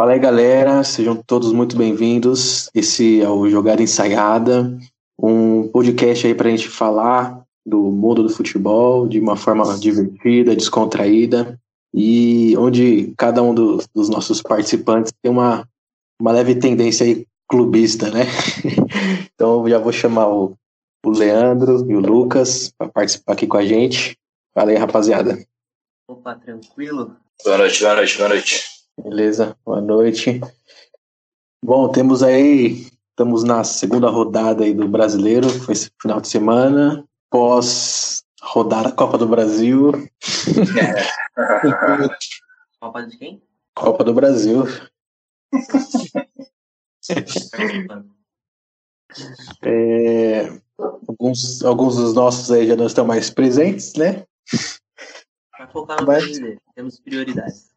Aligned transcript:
Fala 0.00 0.12
aí, 0.12 0.18
galera, 0.18 0.82
sejam 0.82 1.14
todos 1.14 1.52
muito 1.52 1.76
bem-vindos. 1.76 2.70
Esse 2.74 3.20
é 3.20 3.28
o 3.28 3.50
Jogada 3.50 3.82
Ensaiada, 3.82 4.78
um 5.18 5.68
podcast 5.68 6.26
aí 6.26 6.34
para 6.34 6.48
a 6.48 6.50
gente 6.50 6.70
falar 6.70 7.44
do 7.66 7.82
mundo 7.82 8.22
do 8.22 8.30
futebol 8.30 9.06
de 9.06 9.20
uma 9.20 9.36
forma 9.36 9.78
divertida, 9.78 10.56
descontraída 10.56 11.60
e 11.92 12.56
onde 12.56 13.12
cada 13.18 13.42
um 13.42 13.54
do, 13.54 13.84
dos 13.94 14.08
nossos 14.08 14.40
participantes 14.40 15.12
tem 15.20 15.30
uma, 15.30 15.68
uma 16.18 16.32
leve 16.32 16.54
tendência 16.54 17.04
aí 17.04 17.26
clubista, 17.46 18.10
né? 18.10 18.24
então 19.34 19.68
já 19.68 19.78
vou 19.78 19.92
chamar 19.92 20.28
o, 20.28 20.56
o 21.04 21.10
Leandro 21.10 21.86
e 21.86 21.94
o 21.94 22.00
Lucas 22.00 22.72
para 22.78 22.88
participar 22.88 23.34
aqui 23.34 23.46
com 23.46 23.58
a 23.58 23.66
gente. 23.66 24.16
Fala 24.54 24.70
aí, 24.70 24.78
rapaziada. 24.78 25.38
Opa, 26.08 26.36
tranquilo? 26.36 27.18
Boa 27.44 27.58
noite, 27.58 27.82
boa 27.82 27.96
noite, 27.96 28.16
boa 28.16 28.28
noite. 28.30 28.79
Beleza, 29.02 29.56
boa 29.64 29.80
noite. 29.80 30.40
Bom, 31.64 31.90
temos 31.90 32.22
aí, 32.22 32.86
estamos 33.10 33.42
na 33.44 33.64
segunda 33.64 34.10
rodada 34.10 34.64
aí 34.64 34.74
do 34.74 34.86
Brasileiro, 34.88 35.48
foi 35.48 35.72
esse 35.72 35.90
final 36.00 36.20
de 36.20 36.28
semana, 36.28 37.02
pós 37.30 38.22
rodar 38.42 38.86
a 38.86 38.92
Copa 38.92 39.16
do 39.16 39.26
Brasil. 39.26 39.92
Copa 42.80 43.02
de 43.06 43.16
quem? 43.16 43.42
Copa 43.74 44.04
do 44.04 44.12
Brasil. 44.14 44.64
É, 49.64 50.46
alguns, 51.08 51.64
alguns 51.64 51.96
dos 51.96 52.14
nossos 52.14 52.48
aí 52.52 52.68
já 52.68 52.76
não 52.76 52.86
estão 52.86 53.04
mais 53.04 53.28
presentes, 53.28 53.92
né? 53.94 54.24
Para 55.50 55.66
focar 55.66 56.00
no 56.00 56.06
Mas- 56.06 56.22
brasileiro, 56.22 56.60
temos 56.76 57.00
prioridades. 57.00 57.70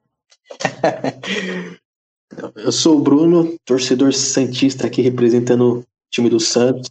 Eu 2.57 2.71
sou 2.71 2.97
o 2.97 3.01
Bruno, 3.01 3.55
torcedor 3.65 4.13
santista 4.13 4.87
aqui 4.87 5.01
representando 5.01 5.79
o 5.79 5.85
time 6.11 6.29
do 6.29 6.39
Santos. 6.39 6.89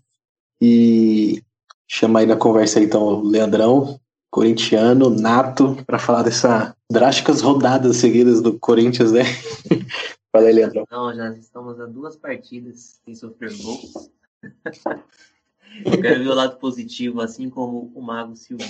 E 0.60 1.42
chamar 1.88 2.20
aí 2.20 2.26
na 2.26 2.36
conversa 2.36 2.78
aí, 2.78 2.84
então 2.84 3.02
o 3.02 3.22
Leandrão, 3.22 4.00
corintiano, 4.30 5.10
nato, 5.10 5.76
para 5.84 5.98
falar 5.98 6.22
dessas 6.22 6.72
drásticas 6.90 7.40
rodadas 7.40 7.96
seguidas 7.96 8.40
do 8.40 8.58
Corinthians, 8.58 9.12
né? 9.12 9.22
Fala 10.32 10.46
aí, 10.46 10.52
Leandrão. 10.52 10.86
Não, 10.90 11.14
já 11.14 11.30
estamos 11.32 11.78
a 11.80 11.86
duas 11.86 12.16
partidas 12.16 13.00
sem 13.04 13.14
sofrer 13.14 13.52
gols. 13.58 14.10
Eu 15.84 16.00
quero 16.00 16.22
ver 16.22 16.28
o 16.28 16.34
lado 16.34 16.58
positivo, 16.58 17.20
assim 17.20 17.48
como 17.48 17.90
o 17.94 18.02
Mago 18.02 18.36
Silvio. 18.36 18.66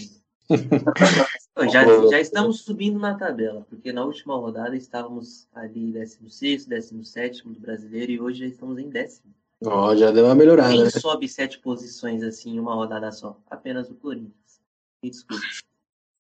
Já, 1.70 1.84
já 2.10 2.20
estamos 2.20 2.62
subindo 2.62 2.98
na 2.98 3.14
tabela, 3.14 3.66
porque 3.68 3.92
na 3.92 4.04
última 4.04 4.34
rodada 4.36 4.74
estávamos 4.74 5.46
ali 5.54 5.92
16, 5.92 6.64
17 6.64 7.46
do 7.46 7.60
brasileiro 7.60 8.12
e 8.12 8.20
hoje 8.20 8.40
já 8.40 8.46
estamos 8.46 8.78
em 8.78 8.88
décimo. 8.88 9.34
Ó, 9.64 9.94
já 9.94 10.10
deu 10.10 10.24
uma 10.24 10.34
melhorada, 10.34 10.72
Quem 10.72 10.84
né? 10.84 10.90
sobe 10.90 11.28
sete 11.28 11.58
posições 11.58 12.22
assim 12.22 12.54
em 12.54 12.58
uma 12.58 12.74
rodada 12.74 13.12
só? 13.12 13.36
Apenas 13.48 13.90
o 13.90 13.94
Corinthians. 13.94 14.60
Me 15.02 15.10
desculpe. 15.10 15.46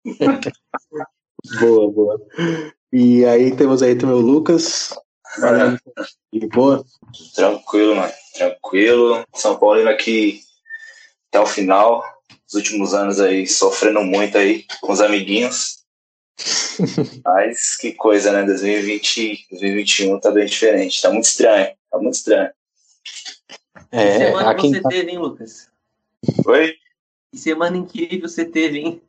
Boa, 1.58 1.91
boa. 1.91 2.20
E 2.92 3.24
aí 3.24 3.56
temos 3.56 3.82
aí 3.82 3.96
também 3.96 4.14
o 4.14 4.20
Lucas. 4.20 4.94
Aí, 5.42 6.38
de 6.38 6.46
boa. 6.48 6.84
Tranquilo, 7.34 7.96
mano. 7.96 8.12
Tranquilo. 8.34 9.24
São 9.34 9.58
Paulo 9.58 9.80
indo 9.80 9.88
aqui 9.88 10.41
até 11.28 11.41
o 11.41 11.46
final. 11.46 12.04
Os 12.50 12.54
últimos 12.56 12.94
anos 12.94 13.20
aí 13.20 13.46
sofrendo 13.46 14.02
muito 14.02 14.36
aí 14.36 14.64
com 14.80 14.92
os 14.92 15.00
amiguinhos. 15.00 15.84
Mas 17.24 17.76
que 17.76 17.92
coisa, 17.92 18.32
né? 18.32 18.42
2020, 18.42 19.46
2021 19.52 20.18
tá 20.18 20.32
bem 20.32 20.46
diferente. 20.46 21.00
Tá 21.00 21.12
muito 21.12 21.26
estranho. 21.26 21.72
Tá 21.88 21.98
muito 21.98 22.14
estranho. 22.14 22.50
Que 23.88 23.96
É, 23.96 24.18
semana 24.18 24.50
aqui 24.50 24.68
você 24.68 24.82
teve, 24.82 25.10
hein, 25.12 25.18
Lucas? 25.18 25.68
Oi? 26.44 26.74
Que 27.32 27.38
semana 27.38 27.76
incrível 27.76 28.28
você 28.28 28.44
teve, 28.44 28.78
hein? 28.78 29.02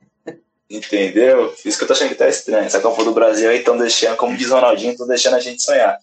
Entendeu? 0.69 1.51
Isso 1.65 1.79
que 1.79 1.83
eu 1.83 1.87
tô 1.87 1.93
achando 1.93 2.09
que 2.09 2.15
tá 2.15 2.29
estranho. 2.29 2.65
Essa 2.65 2.79
Copa 2.79 3.03
do 3.03 3.11
Brasil 3.11 3.49
aí 3.49 3.57
estão 3.57 3.75
deixando, 3.75 4.17
como 4.17 4.37
diz 4.37 4.51
o 4.51 4.53
Ronaldinho, 4.53 4.91
estão 4.91 5.07
deixando 5.07 5.35
a 5.35 5.39
gente 5.39 5.63
sonhar. 5.63 5.97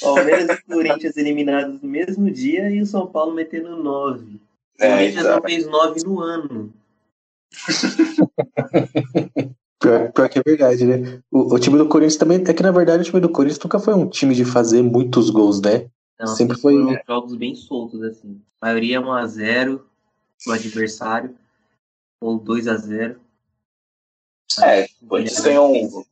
Palmeiras 0.00 0.48
e 0.48 0.62
Corinthians 0.64 1.16
eliminados 1.16 1.80
no 1.80 1.88
mesmo 1.88 2.28
dia 2.28 2.68
e 2.70 2.82
o 2.82 2.86
São 2.86 3.06
Paulo 3.06 3.32
metendo 3.32 3.76
nove. 3.76 4.40
O 4.78 4.84
É, 4.84 4.90
Corinthians 4.90 5.24
então. 5.24 5.36
não 5.36 5.42
fez 5.42 5.66
nove 5.66 6.00
no 6.04 6.20
ano. 6.20 6.72
Pior, 9.78 10.10
pior 10.10 10.28
que 10.28 10.38
é 10.38 10.42
verdade, 10.44 10.84
né? 10.86 11.20
O, 11.30 11.54
o 11.54 11.58
time 11.58 11.76
do 11.76 11.86
Corinthians 11.86 12.16
também. 12.16 12.42
É 12.46 12.54
que 12.54 12.62
na 12.62 12.70
verdade 12.70 13.02
o 13.02 13.04
time 13.04 13.20
do 13.20 13.28
Corinthians 13.28 13.62
nunca 13.62 13.78
foi 13.78 13.94
um 13.94 14.08
time 14.08 14.34
de 14.34 14.44
fazer 14.44 14.82
muitos 14.82 15.28
gols, 15.30 15.60
né? 15.60 15.88
Não, 16.18 16.26
Sempre 16.28 16.58
foi- 16.58 16.74
foram 16.82 16.98
jogos 17.06 17.34
bem 17.36 17.54
soltos, 17.54 18.02
assim. 18.02 18.40
A 18.60 18.66
maioria 18.66 19.00
1x0 19.00 19.80
pro 20.42 20.52
adversário. 20.54 21.36
Ou 22.20 22.40
2x0. 22.40 23.16
É, 24.62 24.86
o 25.02 25.06
Corinthians 25.06 25.40
ganhou 25.40 25.70
um- 25.74 26.04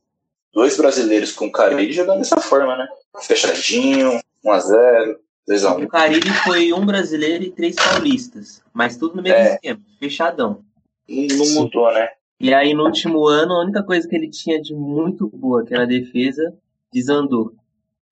dois 0.53 0.77
brasileiros 0.77 1.31
com 1.31 1.51
Carilli 1.51 1.91
jogando 1.91 2.19
dessa 2.19 2.39
forma, 2.39 2.77
né? 2.77 2.87
Fechadinho, 3.21 4.21
1x0, 4.45 5.17
2x1. 5.49 5.83
O 5.83 5.87
Caribe 5.87 6.29
foi 6.43 6.73
um 6.73 6.85
brasileiro 6.85 7.43
e 7.43 7.51
três 7.51 7.75
paulistas. 7.75 8.61
Mas 8.73 8.97
tudo 8.97 9.15
no 9.15 9.21
mesmo 9.23 9.37
É. 9.37 9.53
esquema, 9.55 9.79
fechadão. 9.99 10.59
Não 11.07 11.53
mudou, 11.61 11.93
né? 11.93 12.09
E 12.39 12.53
aí, 12.53 12.73
no 12.73 12.83
último 12.85 13.27
ano, 13.27 13.53
a 13.53 13.61
única 13.61 13.83
coisa 13.83 14.07
que 14.07 14.15
ele 14.15 14.29
tinha 14.29 14.61
de 14.61 14.73
muito 14.73 15.27
boa, 15.27 15.63
que 15.63 15.73
era 15.73 15.83
a 15.83 15.87
defesa, 15.87 16.53
desandou. 16.91 17.53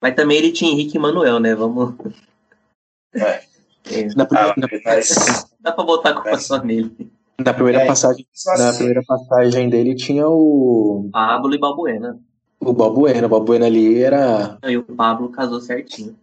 Mas 0.02 0.16
também 0.16 0.38
ele 0.38 0.52
tinha 0.52 0.72
Henrique 0.72 0.96
e 0.98 1.00
Manuel, 1.00 1.40
né? 1.40 1.56
Vamos. 1.56 1.96
É. 3.14 3.42
É, 3.92 4.06
Na, 4.16 4.26
primeira- 4.26 4.52
Ah, 4.52 4.56
na- 4.58 4.68
mas. 4.86 5.46
dá 5.60 5.72
pra 5.72 5.84
botar 5.84 6.10
a 6.12 6.14
culpa 6.14 6.30
É. 6.32 6.38
só 6.38 6.62
nele. 6.64 7.12
na 7.44 7.54
primeira 7.54 7.82
É, 7.82 7.86
passagem, 7.88 8.26
na 8.58 8.70
assim, 8.70 8.78
primeira 8.78 9.04
passagem 9.06 9.70
dele 9.70 9.96
tinha 9.96 10.28
o. 10.30 11.10
Pablo 11.12 11.54
e 11.54 11.58
Balbuena. 11.58 12.18
O 12.62 12.72
Balbuena. 12.72 13.26
O 13.26 13.30
Balbuena 13.30 13.66
ali 13.66 14.02
era. 14.02 14.58
E 14.66 14.78
o 14.78 14.84
Pablo 14.84 15.30
casou 15.30 15.60
certinho. 15.60 16.16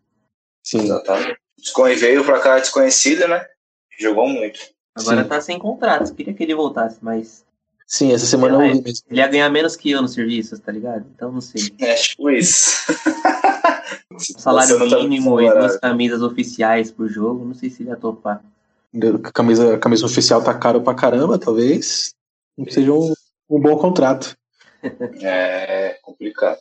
Sim. 0.62 0.84
Exatamente. 0.84 1.36
Descon- 1.58 1.94
Veio 1.96 2.24
pra 2.24 2.40
cá 2.40 2.58
desconhecido, 2.58 3.26
né? 3.28 3.44
Jogou 3.98 4.28
muito. 4.28 4.58
Agora 4.96 5.22
Sim. 5.22 5.28
tá 5.28 5.40
sem 5.40 5.58
contrato. 5.58 6.14
Queria 6.14 6.32
que 6.34 6.42
ele 6.42 6.54
voltasse, 6.54 6.98
mas 7.02 7.44
Sim, 7.86 8.12
essa 8.12 8.24
semana 8.26 8.54
eu 8.54 8.60
É. 8.62 8.72
vi 8.72 8.82
mesmo. 8.82 9.04
ele 9.10 9.20
ia 9.20 9.26
ganhar 9.28 9.50
menos 9.50 9.74
que 9.76 9.90
eu 9.90 10.00
no 10.00 10.08
serviço, 10.08 10.58
tá 10.60 10.70
ligado? 10.72 11.04
Então 11.14 11.32
não 11.32 11.40
sei. 11.40 11.62
É 11.80 11.94
tipo 11.94 12.30
isso. 12.30 12.70
Salário 14.38 14.78
não 14.78 14.88
tá 14.88 14.96
mínimo 14.98 15.40
e 15.40 15.50
duas 15.50 15.76
camisas 15.78 16.22
oficiais 16.22 16.90
por 16.90 17.08
jogo, 17.08 17.44
não 17.44 17.54
sei 17.54 17.70
se 17.70 17.82
ele 17.82 17.90
ia 17.90 17.96
topar. 17.96 18.42
A 19.24 19.32
camisa, 19.32 19.74
a 19.74 19.78
camisa 19.78 20.04
oficial 20.06 20.42
tá 20.42 20.52
caro 20.52 20.82
pra 20.82 20.94
caramba, 20.94 21.38
talvez. 21.38 22.14
Não 22.58 22.70
seja 22.70 22.92
um, 22.92 23.12
um 23.48 23.60
bom 23.60 23.76
contrato. 23.78 24.36
É 25.22 25.98
complicado. 26.02 26.58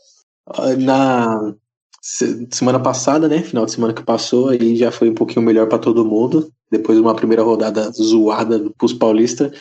Ah, 0.47 0.75
Na 0.75 1.53
semana 2.01 2.79
passada, 2.79 3.27
né? 3.27 3.41
Final 3.41 3.65
de 3.65 3.71
semana 3.71 3.93
que 3.93 4.03
passou, 4.03 4.49
aí 4.49 4.75
já 4.75 4.91
foi 4.91 5.09
um 5.09 5.13
pouquinho 5.13 5.45
melhor 5.45 5.67
pra 5.67 5.77
todo 5.77 6.05
mundo. 6.05 6.51
Depois 6.71 6.97
de 6.97 7.01
uma 7.01 7.15
primeira 7.15 7.43
rodada 7.43 7.91
zoada 7.91 8.69
pros 8.77 8.93
paulistas, 8.93 9.51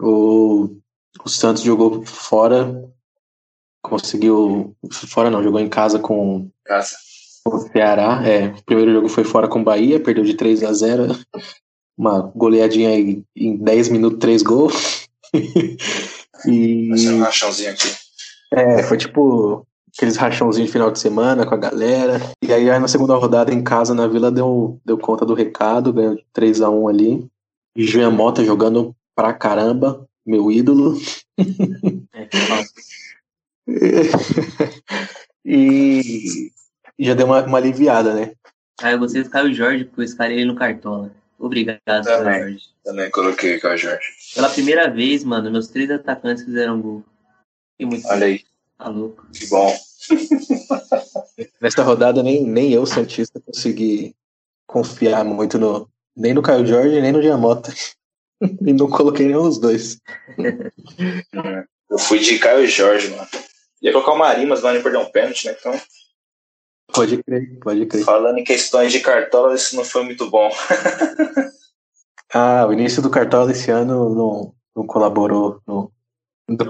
o, 0.00 0.68
o 1.24 1.28
Santos 1.28 1.62
jogou 1.62 2.04
fora, 2.04 2.84
conseguiu. 3.82 4.76
Fora 4.90 5.30
não, 5.30 5.42
jogou 5.42 5.60
em 5.60 5.68
casa 5.68 5.98
com 5.98 6.48
Casa. 6.64 6.96
o 7.46 7.58
Ceará. 7.58 8.22
É, 8.26 8.48
o 8.48 8.64
primeiro 8.64 8.92
jogo 8.92 9.08
foi 9.08 9.24
fora 9.24 9.48
com 9.48 9.60
o 9.60 9.64
Bahia, 9.64 10.00
perdeu 10.00 10.24
de 10.24 10.34
3 10.34 10.64
a 10.64 10.72
0 10.72 11.16
Uma 11.96 12.20
goleadinha 12.34 12.90
aí 12.90 13.22
em 13.36 13.56
10 13.56 13.88
minutos, 13.90 14.18
3 14.18 14.42
gols. 14.42 15.08
e 16.46 17.08
um 17.08 17.20
rachãozinho 17.20 17.70
aqui. 17.70 17.88
é, 18.52 18.82
foi 18.82 18.98
tipo 18.98 19.66
aqueles 19.96 20.16
rachãozinhos 20.16 20.68
de 20.68 20.72
final 20.72 20.90
de 20.90 20.98
semana 20.98 21.46
com 21.46 21.54
a 21.54 21.58
galera. 21.58 22.20
E 22.42 22.52
aí, 22.52 22.68
aí 22.68 22.78
na 22.78 22.88
segunda 22.88 23.14
rodada 23.14 23.52
em 23.52 23.62
casa 23.62 23.94
na 23.94 24.06
Vila 24.06 24.30
deu, 24.30 24.80
deu 24.84 24.98
conta 24.98 25.24
do 25.24 25.34
recado, 25.34 25.92
ganhou 25.92 26.16
de 26.16 26.26
3 26.32 26.60
a 26.60 26.70
1 26.70 26.88
ali. 26.88 27.28
Jean 27.76 28.10
Mota 28.10 28.44
jogando 28.44 28.94
pra 29.14 29.32
caramba, 29.32 30.06
meu 30.26 30.50
ídolo. 30.50 30.98
É, 32.12 32.28
e 35.44 36.50
já 36.98 37.14
deu 37.14 37.26
uma, 37.26 37.42
uma 37.42 37.58
aliviada, 37.58 38.14
né? 38.14 38.32
Ah, 38.80 38.92
eu 38.92 38.98
gostei 38.98 39.22
do 39.22 39.30
Caio 39.30 39.54
Jorge, 39.54 39.84
porque 39.84 40.00
eu 40.00 40.04
escalei 40.04 40.38
ele 40.38 40.46
no 40.46 40.56
Cartola. 40.56 41.12
Obrigado, 41.38 41.80
Caio 41.84 42.04
Também. 42.04 42.40
Jorge. 42.40 42.64
Também 42.84 43.10
coloquei 43.10 43.60
com 43.60 43.68
a 43.68 43.76
Jorge. 43.76 44.06
Pela 44.34 44.50
primeira 44.50 44.90
vez, 44.90 45.24
mano, 45.24 45.50
meus 45.50 45.68
três 45.68 45.90
atacantes 45.90 46.44
fizeram 46.44 46.80
gol. 46.80 47.04
Olha 48.06 48.26
aí, 48.26 48.44
tá 48.84 48.90
louco. 48.90 49.26
que 49.32 49.46
bom. 49.46 49.74
Nessa 51.60 51.82
rodada 51.82 52.22
nem, 52.22 52.44
nem 52.44 52.72
eu, 52.72 52.84
Santista, 52.86 53.40
consegui 53.40 54.14
confiar 54.66 55.24
muito 55.24 55.58
no. 55.58 55.88
Nem 56.16 56.32
no 56.32 56.42
Caio 56.42 56.64
Jorge, 56.64 57.00
nem 57.00 57.10
no 57.10 57.20
Giamota. 57.20 57.72
e 58.40 58.72
não 58.72 58.88
coloquei 58.88 59.26
nenhum 59.26 59.42
dos 59.42 59.58
dois. 59.58 59.98
Eu 61.90 61.98
fui 61.98 62.20
de 62.20 62.38
Caio 62.38 62.66
Jorge, 62.68 63.08
mano. 63.08 63.26
Ia 63.82 63.92
colocar 63.92 64.12
o 64.12 64.18
Marinho, 64.18 64.48
mas 64.48 64.60
o 64.60 64.62
Marinho 64.62 64.82
perdeu 64.82 65.00
um 65.00 65.10
pênalti, 65.10 65.46
né? 65.46 65.56
Então, 65.58 65.80
Pode 66.92 67.22
crer, 67.24 67.58
pode 67.58 67.86
crer. 67.86 68.04
Falando 68.04 68.38
em 68.38 68.44
questões 68.44 68.92
de 68.92 69.00
cartola, 69.00 69.54
isso 69.54 69.74
não 69.74 69.84
foi 69.84 70.04
muito 70.04 70.30
bom. 70.30 70.48
ah, 72.32 72.66
o 72.68 72.72
início 72.72 73.02
do 73.02 73.10
cartola 73.10 73.50
esse 73.50 73.70
ano 73.70 74.14
não, 74.14 74.54
não 74.76 74.86
colaborou 74.86 75.60
no, 75.66 75.90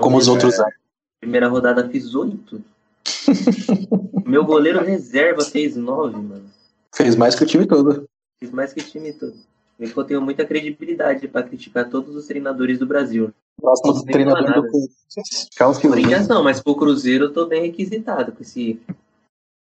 como 0.00 0.16
os 0.16 0.28
outros 0.28 0.58
anos. 0.58 0.83
Primeira 1.24 1.48
rodada 1.48 1.88
fiz 1.88 2.14
oito. 2.14 2.62
Meu 4.26 4.44
goleiro 4.44 4.84
reserva 4.84 5.42
fez 5.42 5.74
nove, 5.74 6.16
mano. 6.16 6.50
Fez 6.94 7.16
mais 7.16 7.34
que 7.34 7.44
o 7.44 7.46
time 7.46 7.66
todo. 7.66 8.06
Fiz 8.38 8.50
mais 8.50 8.74
que 8.74 8.80
o 8.80 8.84
time 8.84 9.10
todo. 9.10 9.34
Eu 9.78 10.04
tenho 10.04 10.20
muita 10.20 10.44
credibilidade 10.44 11.26
para 11.26 11.42
criticar 11.42 11.88
todos 11.88 12.14
os 12.14 12.26
treinadores 12.26 12.78
do 12.78 12.84
Brasil. 12.84 13.32
Próximo 13.58 13.94
do 13.94 14.04
treinador 14.04 14.54
do 14.54 14.70
Corinthians. 14.70 15.80
Corinthians 15.80 16.28
não, 16.28 16.44
mas 16.44 16.60
pro 16.60 16.76
Cruzeiro 16.76 17.24
eu 17.24 17.32
tô 17.32 17.46
bem 17.46 17.62
requisitado 17.62 18.30
com 18.30 18.42
esse 18.42 18.78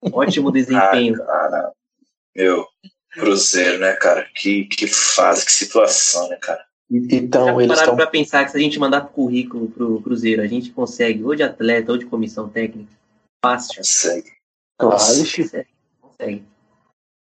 ótimo 0.04 0.52
desempenho. 0.52 1.16
Ah, 1.24 1.26
cara, 1.26 1.72
meu, 2.36 2.68
Cruzeiro, 3.12 3.80
né, 3.80 3.94
cara? 3.94 4.24
Que, 4.36 4.66
que 4.66 4.86
fase, 4.86 5.44
que 5.44 5.52
situação, 5.52 6.30
né, 6.30 6.36
cara? 6.36 6.64
Então, 6.92 7.46
Já 7.46 7.54
eles 7.54 7.68
pararam 7.68 7.82
estão. 7.84 7.96
pra 7.96 8.08
pensar 8.08 8.46
que 8.46 8.52
se 8.52 8.58
a 8.58 8.60
gente 8.60 8.80
mandar 8.80 9.02
currículo 9.02 9.70
pro 9.70 10.02
Cruzeiro, 10.02 10.42
a 10.42 10.48
gente 10.48 10.72
consegue, 10.72 11.24
ou 11.24 11.36
de 11.36 11.44
atleta, 11.44 11.92
ou 11.92 11.98
de 11.98 12.06
comissão 12.06 12.50
técnica, 12.50 12.92
fácil. 13.44 13.76
Consegue. 13.78 14.32
Claro, 14.78 14.96
Consegue. 14.96 15.68
consegue. 16.02 16.44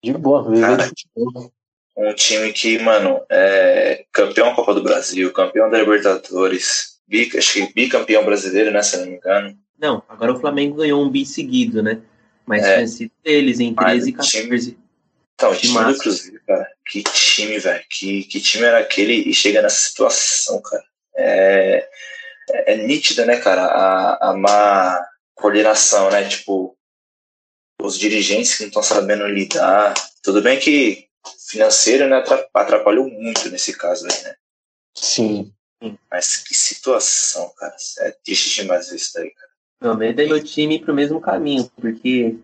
de 0.03 0.13
boa, 0.15 0.49
viver 0.51 0.77
de 0.79 0.85
futebol. 0.89 1.53
Um 1.97 2.15
time 2.15 2.53
que, 2.53 2.79
mano, 2.79 3.21
é 3.29 4.07
campeão 4.13 4.49
da 4.49 4.55
Copa 4.55 4.73
do 4.73 4.83
Brasil, 4.83 5.31
campeão 5.33 5.69
da 5.69 5.79
Libertadores, 5.79 6.99
bica, 7.07 7.37
acho 7.39 7.53
que 7.67 7.75
bicampeão 7.75 8.25
brasileiro, 8.25 8.71
né, 8.71 8.83
se 8.83 8.97
eu 8.97 9.01
não 9.03 9.09
me 9.09 9.17
engano. 9.17 9.59
Não, 9.79 10.03
agora 10.09 10.33
o 10.33 10.41
Flamengo 10.41 10.77
ganhou 10.77 11.03
um 11.05 11.11
bi 11.11 11.27
seguido, 11.27 11.83
né? 11.83 12.01
Mas 12.47 12.63
É. 12.65 12.77
tinha 12.77 12.89
sido 12.89 13.13
deles 13.23 13.61
em 13.61 13.75
Mas 13.77 14.05
13 14.05 14.11
e 14.11 14.15
o 14.15 14.19
time- 14.21 14.43
14. 14.49 14.79
Então, 15.35 15.51
o 15.53 15.57
time 15.57 15.85
do 15.93 15.99
Cruzeiro, 15.99 16.40
cara, 16.51 16.69
que 16.85 17.05
time, 17.05 17.59
velho, 17.61 17.85
que, 17.89 18.25
que 18.25 18.41
time 18.41 18.65
era 18.65 18.81
aquele 18.81 19.13
e 19.13 19.33
chega 19.33 19.63
nessa 19.63 19.89
situação, 19.89 20.61
cara. 20.61 20.85
É, 21.17 21.89
é, 22.51 22.73
é 22.73 22.77
nítida, 22.77 23.25
né, 23.25 23.37
cara, 23.39 23.67
a, 23.67 24.31
a 24.31 24.37
má 24.37 25.07
coordenação, 25.35 26.11
né, 26.11 26.29
tipo, 26.29 26.77
os 27.81 27.97
dirigentes 27.97 28.57
que 28.57 28.65
não 28.65 28.69
estão 28.69 28.83
sabendo 28.83 29.27
lidar. 29.27 29.95
Tudo 30.23 30.43
bem 30.43 30.59
que 30.59 31.07
financeiro, 31.49 32.09
né, 32.09 32.17
atra- 32.17 32.49
atrapalhou 32.53 33.09
muito 33.09 33.49
nesse 33.49 33.73
caso 33.77 34.07
aí, 34.07 34.23
né. 34.25 34.35
Sim. 34.97 35.53
Mas 36.11 36.39
que 36.39 36.55
situação, 36.55 37.49
cara. 37.57 37.75
É 38.01 38.11
triste 38.25 38.61
demais 38.61 38.89
ver 38.91 38.97
isso 38.97 39.13
daí, 39.15 39.31
cara. 39.31 39.51
Meu 39.81 39.97
medo 39.97 40.21
é 40.21 40.27
meu 40.27 40.43
time 40.43 40.79
pro 40.79 40.93
mesmo 40.93 41.21
caminho, 41.21 41.71
porque 41.81 42.37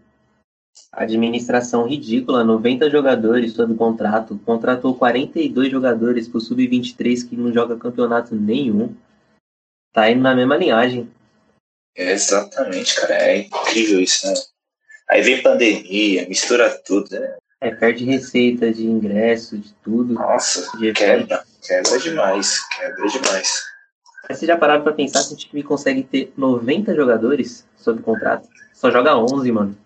administração 0.93 1.87
ridícula, 1.87 2.44
90 2.44 2.90
jogadores 2.90 3.52
sob 3.52 3.75
contrato, 3.75 4.40
contratou 4.44 4.94
42 4.94 5.70
jogadores 5.70 6.28
pro 6.28 6.40
sub-23 6.40 7.28
que 7.28 7.37
não 7.37 7.52
joga 7.52 7.76
campeonato 7.76 8.34
nenhum. 8.34 8.94
Tá 9.93 10.11
indo 10.11 10.23
na 10.23 10.34
mesma 10.34 10.56
linhagem. 10.56 11.11
Exatamente, 11.94 12.94
cara. 12.96 13.14
É 13.14 13.38
incrível 13.38 14.00
isso, 14.00 14.26
né? 14.26 14.34
Aí 15.08 15.23
vem 15.23 15.43
pandemia, 15.43 16.28
mistura 16.28 16.70
tudo, 16.84 17.08
né? 17.11 17.37
É, 17.61 17.70
perde 17.70 18.05
receita 18.05 18.73
de 18.73 18.87
ingresso, 18.87 19.56
de 19.56 19.73
tudo. 19.82 20.12
Nossa, 20.12 20.76
De 20.78 20.93
quebra. 20.93 21.43
Quebra 21.62 21.99
demais. 21.99 22.61
Quebra 22.69 23.08
demais. 23.08 23.62
Mas 24.28 24.38
vocês 24.38 24.49
já 24.49 24.56
pararam 24.56 24.82
pra 24.82 24.93
pensar 24.93 25.25
que 25.25 25.32
o 25.32 25.37
time 25.37 25.62
consegue 25.62 26.02
ter 26.02 26.32
90 26.37 26.94
jogadores 26.94 27.67
sob 27.76 28.02
contrato? 28.02 28.49
Só 28.75 28.90
joga 28.90 29.17
11, 29.17 29.52
mano. 29.52 29.86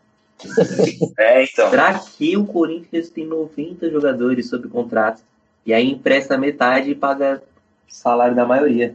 É, 1.19 1.45
então. 1.45 1.71
Pra 1.71 1.99
que 1.99 2.37
o 2.37 2.47
Corinthians 2.47 3.11
tem 3.11 3.27
90 3.27 3.91
jogadores 3.91 4.49
sob 4.49 4.69
contrato? 4.69 5.23
E 5.65 5.73
aí 5.75 5.91
empresta 5.91 6.39
metade 6.39 6.91
e 6.91 6.95
paga 6.95 7.43
salário 7.89 8.35
da 8.35 8.47
maioria. 8.47 8.95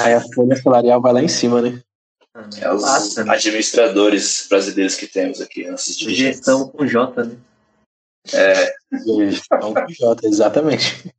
Aí 0.00 0.14
a 0.14 0.20
folha 0.20 0.56
salarial 0.56 1.00
vai 1.00 1.12
lá 1.12 1.22
em 1.22 1.28
cima, 1.28 1.62
né? 1.62 1.80
Ah, 2.34 2.48
É 2.60 2.72
os 2.72 2.82
passa, 2.82 3.24
né? 3.24 3.34
administradores 3.34 4.46
brasileiros 4.48 4.94
que 4.94 5.06
temos 5.06 5.40
aqui, 5.40 5.68
nossos 5.68 5.96
dirigentes. 5.96 6.36
Gestão 6.36 6.68
com 6.68 6.86
J, 6.86 7.24
né? 7.24 7.36
É, 8.32 8.74
Então, 8.92 9.74
J, 9.88 10.26
exatamente. 10.26 11.12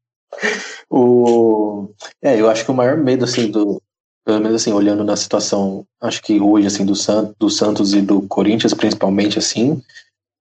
O... 0.90 1.90
É, 2.22 2.40
eu 2.40 2.50
acho 2.50 2.64
que 2.64 2.72
o 2.72 2.74
maior 2.74 2.98
medo, 2.98 3.26
assim, 3.26 3.50
do. 3.50 3.82
Pelo 4.28 4.42
menos 4.42 4.62
assim, 4.62 4.74
olhando 4.74 5.06
na 5.06 5.16
situação, 5.16 5.86
acho 6.02 6.22
que 6.22 6.38
hoje, 6.38 6.68
assim, 6.68 6.86
do, 6.86 6.94
San... 6.94 7.34
do 7.40 7.50
Santos 7.50 7.94
e 7.94 8.02
do 8.02 8.24
Corinthians, 8.24 8.74
principalmente, 8.74 9.40
assim, 9.40 9.82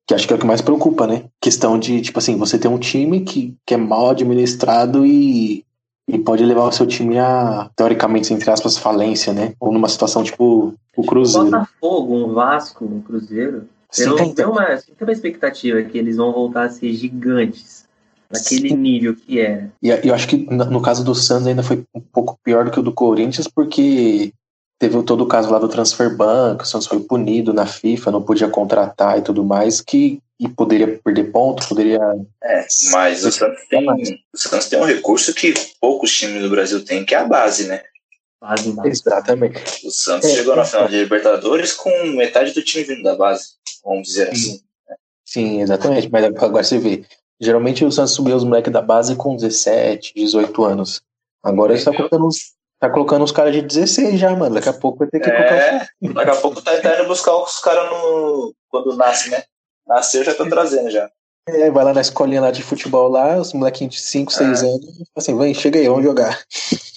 que 0.09 0.13
acho 0.13 0.27
que 0.27 0.33
é 0.33 0.37
o 0.37 0.41
que 0.41 0.45
mais 0.47 0.61
preocupa, 0.61 1.07
né? 1.07 1.23
Questão 1.41 1.79
de, 1.79 2.01
tipo 2.01 2.19
assim, 2.19 2.37
você 2.37 2.59
ter 2.59 2.67
um 2.67 2.81
time 2.81 3.21
que, 3.21 3.55
que 3.65 3.75
é 3.75 3.77
mal 3.77 4.11
administrado 4.11 5.07
e, 5.07 5.65
e 6.09 6.19
pode 6.19 6.45
levar 6.45 6.65
o 6.65 6.73
seu 6.73 6.85
time 6.85 7.17
a, 7.17 7.71
teoricamente, 7.77 8.35
entre 8.35 8.51
aspas, 8.51 8.77
falência, 8.77 9.33
né? 9.33 9.53
Ou 9.61 9.73
numa 9.73 9.89
situação 9.89 10.25
tipo 10.25 10.75
o 10.97 11.05
Cruzeiro. 11.05 11.47
Botafogo, 11.49 12.17
um 12.17 12.35
Vasco, 12.35 12.85
um 12.85 13.01
Cruzeiro. 13.01 13.69
Sim, 13.89 14.03
Eu 14.03 14.09
não 14.11 14.17
tem- 14.17 14.35
tenho 14.35 14.51
uma, 14.51 14.65
tem 14.67 14.83
uma 15.01 15.13
expectativa 15.13 15.81
que 15.85 15.97
eles 15.97 16.17
vão 16.17 16.33
voltar 16.33 16.65
a 16.65 16.71
ser 16.71 16.93
gigantes. 16.93 17.76
Naquele 18.31 18.75
nível 18.75 19.15
que 19.15 19.41
era. 19.41 19.73
E 19.83 19.89
eu 19.89 20.15
acho 20.15 20.29
que 20.29 20.37
no 20.37 20.83
caso 20.83 21.05
do 21.05 21.15
Santos 21.15 21.47
ainda 21.47 21.63
foi 21.63 21.85
um 21.95 22.01
pouco 22.01 22.39
pior 22.43 22.65
do 22.65 22.71
que 22.71 22.81
o 22.81 22.83
do 22.83 22.93
Corinthians, 22.93 23.49
porque 23.49 24.33
teve 24.79 25.03
todo 25.03 25.23
o 25.23 25.29
caso 25.29 25.51
lá 25.51 25.59
do 25.59 25.69
transfer 25.69 26.15
banco, 26.15 26.65
o 26.65 26.67
Santos 26.67 26.87
foi 26.87 27.01
punido 27.01 27.53
na 27.53 27.67
FIFA, 27.67 28.11
não 28.11 28.23
podia 28.23 28.49
contratar 28.49 29.19
e 29.19 29.23
tudo 29.23 29.45
mais, 29.45 29.81
que 29.81 30.21
e 30.39 30.49
poderia 30.49 31.01
perder 31.03 31.33
ponto, 31.33 31.67
poderia. 31.67 31.99
é, 32.45 32.67
mas 32.91 33.25
o 33.25 33.33
Santos, 33.33 33.63
tem, 33.71 33.89
o 34.35 34.39
Santos 34.39 34.69
tem 34.69 34.79
um 34.79 34.85
recurso 34.85 35.33
que 35.33 35.55
poucos 35.81 36.13
times 36.13 36.43
do 36.43 36.51
Brasil 36.51 36.85
têm, 36.85 37.07
que 37.07 37.15
é 37.15 37.19
a 37.19 37.25
base, 37.25 37.67
né? 37.67 37.83
Fazem 38.39 38.75
nada. 38.75 38.89
Exatamente. 38.89 39.87
O 39.87 39.91
Santos 39.91 40.29
É, 40.29 40.35
chegou 40.35 40.55
na 40.55 40.63
é, 40.63 40.67
final 40.67 40.89
de 40.89 40.99
Libertadores 40.99 41.73
com 41.73 41.91
metade 42.09 42.53
do 42.53 42.63
time 42.63 42.85
vindo 42.85 43.03
da 43.03 43.17
base, 43.17 43.53
vamos 43.83 44.09
dizer 44.09 44.29
assim. 44.29 44.61
Sim, 45.25 45.63
exatamente. 45.63 46.11
Mas 46.11 46.25
agora 46.25 46.63
você 46.63 46.79
vê. 46.79 47.05
Geralmente 47.41 47.85
o 47.85 47.93
Santos 47.93 48.13
subiu 48.15 48.37
os 48.37 48.45
moleques 48.45 48.73
da 48.73 48.81
base 48.81 49.15
com 49.15 49.37
17, 49.37 50.15
18 50.15 50.65
anos. 50.65 51.03
Agora 51.43 51.73
ele 51.73 51.83
tá 51.83 51.91
Entendeu? 51.91 52.09
colocando 52.09 52.29
uns, 52.29 52.37
tá 52.81 52.91
colocando 52.91 53.25
os 53.25 53.33
caras 53.33 53.55
de 53.55 53.63
16 53.63 54.19
já, 54.19 54.35
mano. 54.35 54.55
Daqui 54.55 54.69
a 54.69 54.73
pouco 54.73 54.99
vai 54.99 55.09
ter 55.09 55.21
que 55.21 55.31
colocar. 55.31 55.55
É, 55.55 55.89
daqui 56.01 56.31
a 56.31 56.37
pouco 56.37 56.63
tá, 56.63 56.81
tá 56.81 56.95
indo 56.95 57.09
buscar 57.09 57.37
os 57.37 57.59
caras 57.59 57.91
no, 57.91 58.55
quando 58.69 58.97
nasce, 58.97 59.31
né? 59.31 59.45
Nasceu 59.87 60.25
já 60.25 60.35
tá 60.35 60.45
trazendo 60.49 60.91
já. 60.91 61.11
É, 61.49 61.71
vai 61.71 61.85
lá 61.85 61.95
na 61.95 62.01
escolinha 62.01 62.41
lá 62.41 62.51
de 62.51 62.61
futebol 62.61 63.09
lá, 63.09 63.37
os 63.39 63.53
molequinhos 63.53 63.95
de 63.95 64.01
5, 64.01 64.33
6 64.33 64.65
É. 64.65 64.67
anos, 64.67 64.85
assim, 65.17 65.39
vem, 65.39 65.55
chega 65.55 65.79
aí, 65.79 65.87
vamos 65.87 66.03
jogar. 66.03 66.41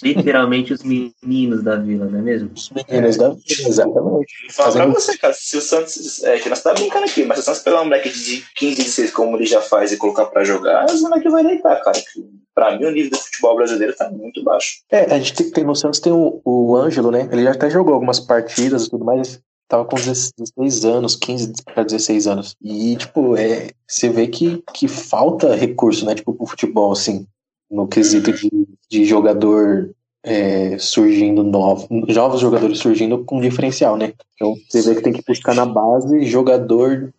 Literalmente 0.01 0.74
os 0.74 0.82
meninos 0.82 1.62
da 1.63 1.75
vila, 1.75 2.06
não 2.06 2.18
é 2.18 2.22
mesmo? 2.24 2.50
Os 2.56 2.72
meninos 2.72 3.15
da 3.15 3.29
vida, 3.29 3.44
exatamente. 3.48 4.34
E 4.50 4.51
falar 4.53 4.72
pra 4.72 4.82
Fazendo- 4.82 4.94
você, 4.96 5.18
cara, 5.20 5.34
se 5.36 5.56
o 5.56 5.62
Santos. 5.62 6.24
É 6.24 6.39
que 6.39 6.50
nós 6.50 6.63
tá 6.63 6.74
brincando 6.74 7.06
aqui, 7.06 7.24
mas 7.25 7.38
se 7.38 7.41
o 7.41 7.46
Santos 7.46 7.62
pegar 7.62 7.82
um 7.82 7.86
moleque 7.86 8.10
de 8.10 8.44
15, 8.56 8.75
16, 8.77 9.12
como 9.12 9.38
ele 9.38 9.46
já 9.46 9.62
faz, 9.62 9.91
e 9.91 9.98
colocar 9.98 10.25
pra 10.25 10.44
jogar, 10.44 10.88
o 10.89 11.01
moleque 11.01 11.29
vai 11.29 11.44
deitar, 11.44 11.75
cara. 11.84 12.00
Que, 12.00 12.39
Pra 12.56 12.77
mim, 12.77 12.84
o 12.84 12.91
nível 12.91 13.12
do 13.12 13.18
futebol 13.18 13.56
brasileiro 13.56 13.96
tá 13.96 14.10
muito 14.10 14.44
baixo. 14.44 14.79
É, 14.91 15.06
a 15.13 15.18
gente 15.18 15.34
tem, 15.34 15.50
tem 15.50 15.63
no 15.63 15.74
Santos 15.75 16.00
tem 16.01 16.12
o, 16.12 16.41
o 16.44 16.75
Ângelo, 16.75 17.10
né? 17.10 17.29
Ele 17.32 17.44
já 17.44 17.51
até 17.51 17.70
jogou 17.70 17.94
algumas 17.94 18.20
partidas 18.20 18.84
e 18.86 18.89
tudo 18.89 19.06
mais. 19.06 19.39
Tava 19.70 19.86
com 19.86 19.96
16 19.96 20.84
anos, 20.84 21.16
15 21.16 21.54
para 21.64 21.84
16 21.84 22.26
anos. 22.26 22.56
E, 22.60 22.96
tipo, 22.96 23.38
é, 23.38 23.70
você 23.88 24.10
vê 24.10 24.28
que, 24.28 24.64
que 24.74 24.88
falta 24.88 25.56
recurso, 25.56 26.08
né? 26.08 26.16
Tipo, 26.16 26.34
pro 26.34 26.48
futebol, 26.48 26.92
assim, 26.92 27.28
no 27.70 27.88
quesito 27.88 28.34
de, 28.34 28.50
de 28.90 29.06
jogador 29.06 29.92
é, 30.24 30.76
surgindo 30.80 31.44
novo, 31.44 31.88
novos 31.90 32.42
jogadores 32.42 32.80
surgindo 32.80 33.24
com 33.24 33.40
diferencial, 33.40 33.96
né? 33.96 34.14
Então, 34.34 34.56
você 34.68 34.82
vê 34.82 34.96
que 34.96 35.04
tem 35.04 35.14
que 35.14 35.24
buscar 35.26 35.54
na 35.54 35.68
base 35.68 36.26
jogador 36.26 37.14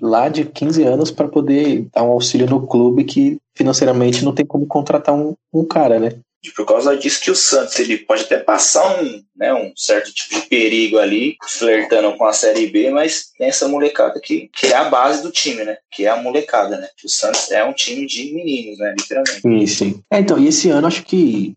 lá 0.00 0.28
de 0.28 0.44
15 0.44 0.82
anos 0.82 1.10
para 1.10 1.26
poder 1.26 1.86
dar 1.92 2.02
um 2.02 2.12
auxílio 2.12 2.48
no 2.48 2.66
clube 2.66 3.04
que 3.04 3.38
financeiramente 3.54 4.24
não 4.24 4.34
tem 4.34 4.44
como 4.44 4.66
contratar 4.66 5.14
um, 5.14 5.34
um 5.52 5.64
cara, 5.64 5.98
né? 5.98 6.12
E 6.44 6.50
por 6.50 6.66
causa 6.66 6.94
disso 6.96 7.22
que 7.22 7.30
o 7.30 7.34
Santos 7.34 7.78
ele 7.78 7.96
pode 7.98 8.24
até 8.24 8.38
passar 8.38 9.02
um, 9.02 9.22
né, 9.34 9.54
um 9.54 9.72
certo 9.74 10.12
tipo 10.12 10.38
de 10.38 10.46
perigo 10.46 10.98
ali, 10.98 11.36
flertando 11.48 12.14
com 12.18 12.26
a 12.26 12.34
Série 12.34 12.66
B, 12.66 12.90
mas 12.90 13.30
tem 13.38 13.48
essa 13.48 13.66
molecada 13.66 14.20
que, 14.20 14.50
que 14.52 14.66
é 14.66 14.76
a 14.76 14.84
base 14.90 15.22
do 15.22 15.30
time, 15.30 15.64
né? 15.64 15.78
Que 15.90 16.04
é 16.04 16.10
a 16.10 16.16
molecada, 16.22 16.76
né? 16.76 16.86
O 17.02 17.08
Santos 17.08 17.50
é 17.50 17.64
um 17.64 17.72
time 17.72 18.06
de 18.06 18.32
meninos, 18.34 18.78
né? 18.78 18.94
Literalmente. 18.98 19.40
Sim, 19.40 19.66
sim. 19.66 20.02
É, 20.10 20.18
então, 20.18 20.38
e 20.38 20.46
esse 20.48 20.68
ano 20.68 20.86
acho 20.86 21.02
que 21.04 21.56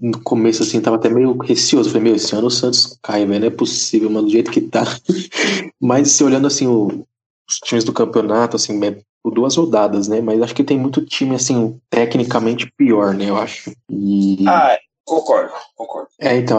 no 0.00 0.22
começo 0.22 0.62
assim 0.62 0.80
tava 0.80 0.96
até 0.96 1.08
meio 1.08 1.36
receoso. 1.38 1.88
Falei, 1.90 2.02
meu, 2.04 2.16
esse 2.16 2.34
ano 2.34 2.46
o 2.48 2.50
Santos 2.50 2.98
cai, 3.02 3.24
velho, 3.24 3.40
não 3.40 3.46
é 3.46 3.50
possível, 3.50 4.10
mano, 4.10 4.26
do 4.26 4.32
jeito 4.32 4.50
que 4.50 4.60
tá. 4.60 4.84
Mas 5.80 6.10
se 6.12 6.22
olhando 6.24 6.46
assim 6.46 6.66
o- 6.66 7.06
os 7.48 7.56
times 7.64 7.84
do 7.84 7.92
campeonato, 7.92 8.56
assim, 8.56 8.82
é 8.84 8.98
por 9.22 9.34
duas 9.34 9.56
rodadas, 9.56 10.08
né? 10.08 10.20
Mas 10.20 10.42
acho 10.42 10.54
que 10.54 10.64
tem 10.64 10.78
muito 10.78 11.04
time 11.04 11.34
assim 11.34 11.78
tecnicamente 11.88 12.70
pior, 12.76 13.14
né? 13.14 13.28
Eu 13.28 13.36
acho. 13.36 13.70
E 13.88 14.44
Ah, 14.46 14.78
Concordo, 15.10 15.52
concordo. 15.74 16.08
É, 16.20 16.36
então, 16.36 16.56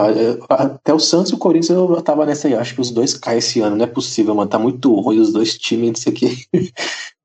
até 0.50 0.92
o 0.92 0.98
Santos 0.98 1.32
e 1.32 1.34
o 1.34 1.38
Corinthians 1.38 1.70
eu 1.70 2.02
tava 2.02 2.26
nessa 2.26 2.48
aí. 2.48 2.54
Acho 2.54 2.74
que 2.74 2.82
os 2.82 2.90
dois 2.90 3.14
caem 3.14 3.38
esse 3.38 3.60
ano, 3.60 3.76
não 3.76 3.84
é 3.86 3.88
possível, 3.88 4.34
mano. 4.34 4.50
Tá 4.50 4.58
muito 4.58 4.94
ruim 4.94 5.20
os 5.20 5.32
dois 5.32 5.56
times, 5.56 6.00
isso 6.00 6.10
aqui. 6.10 6.44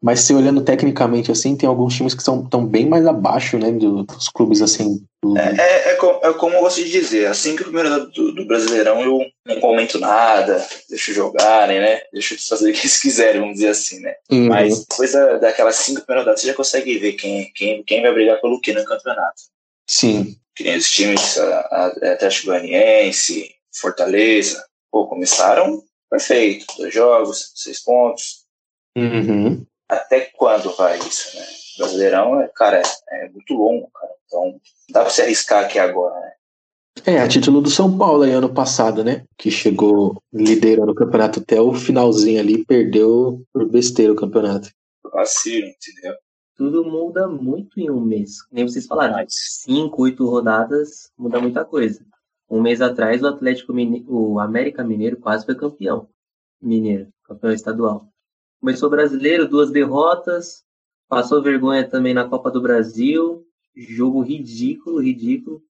Mas 0.02 0.22
se 0.22 0.34
olhando 0.34 0.62
tecnicamente 0.62 1.30
assim, 1.30 1.58
tem 1.58 1.68
alguns 1.68 1.96
times 1.96 2.14
que 2.14 2.22
estão 2.22 2.48
tão 2.48 2.66
bem 2.66 2.88
mais 2.88 3.06
abaixo, 3.06 3.58
né, 3.58 3.72
dos 3.72 4.30
clubes 4.30 4.62
assim. 4.62 5.04
Do... 5.22 5.38
É, 5.38 5.56
é, 5.58 5.90
é, 5.90 5.96
como, 5.96 6.20
é, 6.24 6.34
como 6.34 6.56
eu 6.56 6.62
gosto 6.62 6.82
de 6.82 6.90
dizer, 6.90 7.26
assim 7.26 7.58
que 7.58 7.64
o 7.64 7.66
primeiro 7.66 8.08
do, 8.12 8.32
do, 8.34 8.46
Brasileirão 8.46 9.02
eu 9.02 9.20
não 9.46 9.60
comento 9.60 10.00
nada, 10.00 10.66
deixo 10.90 11.14
jogarem, 11.14 11.82
né? 11.82 12.00
Deixo 12.14 12.36
eles 12.36 12.48
fazerem 12.48 12.74
o 12.74 12.76
que 12.78 12.84
eles 12.84 13.02
quiserem, 13.02 13.42
vamos 13.42 13.56
dizer 13.56 13.70
assim, 13.70 14.00
né? 14.00 14.14
Uhum. 14.32 14.48
Mas 14.48 14.86
depois 14.86 15.12
da, 15.12 15.40
daquelas 15.40 15.76
cinco 15.76 16.06
primeiras 16.06 16.24
rodadas, 16.24 16.40
você 16.40 16.48
já 16.48 16.54
consegue 16.54 16.98
ver 17.00 17.14
quem, 17.14 17.52
quem, 17.54 17.84
quem 17.84 18.02
vai 18.02 18.14
brigar 18.14 18.40
pelo 18.40 18.62
que 18.62 18.72
no 18.72 18.86
campeonato. 18.86 19.42
Sim. 19.88 20.38
Os 20.60 20.90
times 20.90 21.38
Atlético 21.38 22.48
Goianiense, 22.48 23.56
Fortaleza, 23.74 24.66
pô, 24.92 25.08
começaram 25.08 25.84
perfeito. 26.10 26.66
Dois 26.78 26.94
jogos, 26.94 27.52
seis 27.56 27.84
pontos. 27.84 28.46
Uhum 28.98 29.66
até 29.88 30.32
quando 30.36 30.76
vai 30.76 31.00
isso, 31.00 31.38
né? 31.38 31.46
Brasileirão, 31.78 32.42
é, 32.42 32.50
cara, 32.56 32.82
é, 32.82 33.26
é 33.26 33.30
muito 33.30 33.54
longo, 33.54 33.90
cara. 33.92 34.14
Então, 34.26 34.60
dá 34.90 35.02
pra 35.02 35.10
se 35.10 35.22
arriscar 35.22 35.64
aqui 35.64 35.80
agora, 35.80 36.20
né? 36.20 36.32
É, 37.06 37.20
a 37.20 37.28
título 37.28 37.62
do 37.62 37.70
São 37.70 37.96
Paulo 37.96 38.24
aí 38.24 38.32
ano 38.32 38.54
passado, 38.54 39.04
né? 39.04 39.24
Que 39.38 39.52
chegou 39.52 40.22
liderando 40.34 40.92
o 40.92 40.96
campeonato 40.96 41.40
até 41.40 41.62
o 41.62 41.74
finalzinho 41.74 42.40
ali, 42.40 42.66
perdeu 42.66 43.44
por 43.54 43.70
besteira 43.70 44.12
o 44.12 44.16
campeonato. 44.16 44.70
Vacilo, 45.14 45.68
entendeu? 45.68 46.16
Tudo 46.58 46.84
muda 46.84 47.28
muito 47.28 47.80
em 47.80 47.90
um 47.90 48.02
mês. 48.02 48.38
Nem 48.52 48.68
vocês 48.68 48.88
falaram, 48.88 49.24
cinco, 49.30 50.02
oito 50.02 50.26
rodadas 50.28 51.12
muda 51.18 51.40
muita 51.40 51.64
coisa. 51.64 52.04
Um 52.50 52.62
mês 52.62 52.82
atrás, 52.82 53.22
o 53.22 53.28
Atlético 53.28 53.74
Mineiro, 53.74 54.06
o 54.10 54.40
América 54.40 54.84
Mineiro 54.84 55.18
quase 55.18 55.46
foi 55.46 55.54
campeão 55.54 56.10
mineiro, 56.62 57.08
campeão 57.24 57.52
estadual. 57.52 58.08
Começou 58.60 58.90
brasileiro, 58.90 59.48
duas 59.48 59.70
derrotas, 59.72 60.64
passou 61.08 61.42
vergonha 61.42 61.88
também 61.88 62.14
na 62.14 62.28
Copa 62.28 62.50
do 62.50 62.62
Brasil, 62.62 63.46
jogo 63.76 64.22
ridículo, 64.22 65.00
ridículo, 65.00 65.62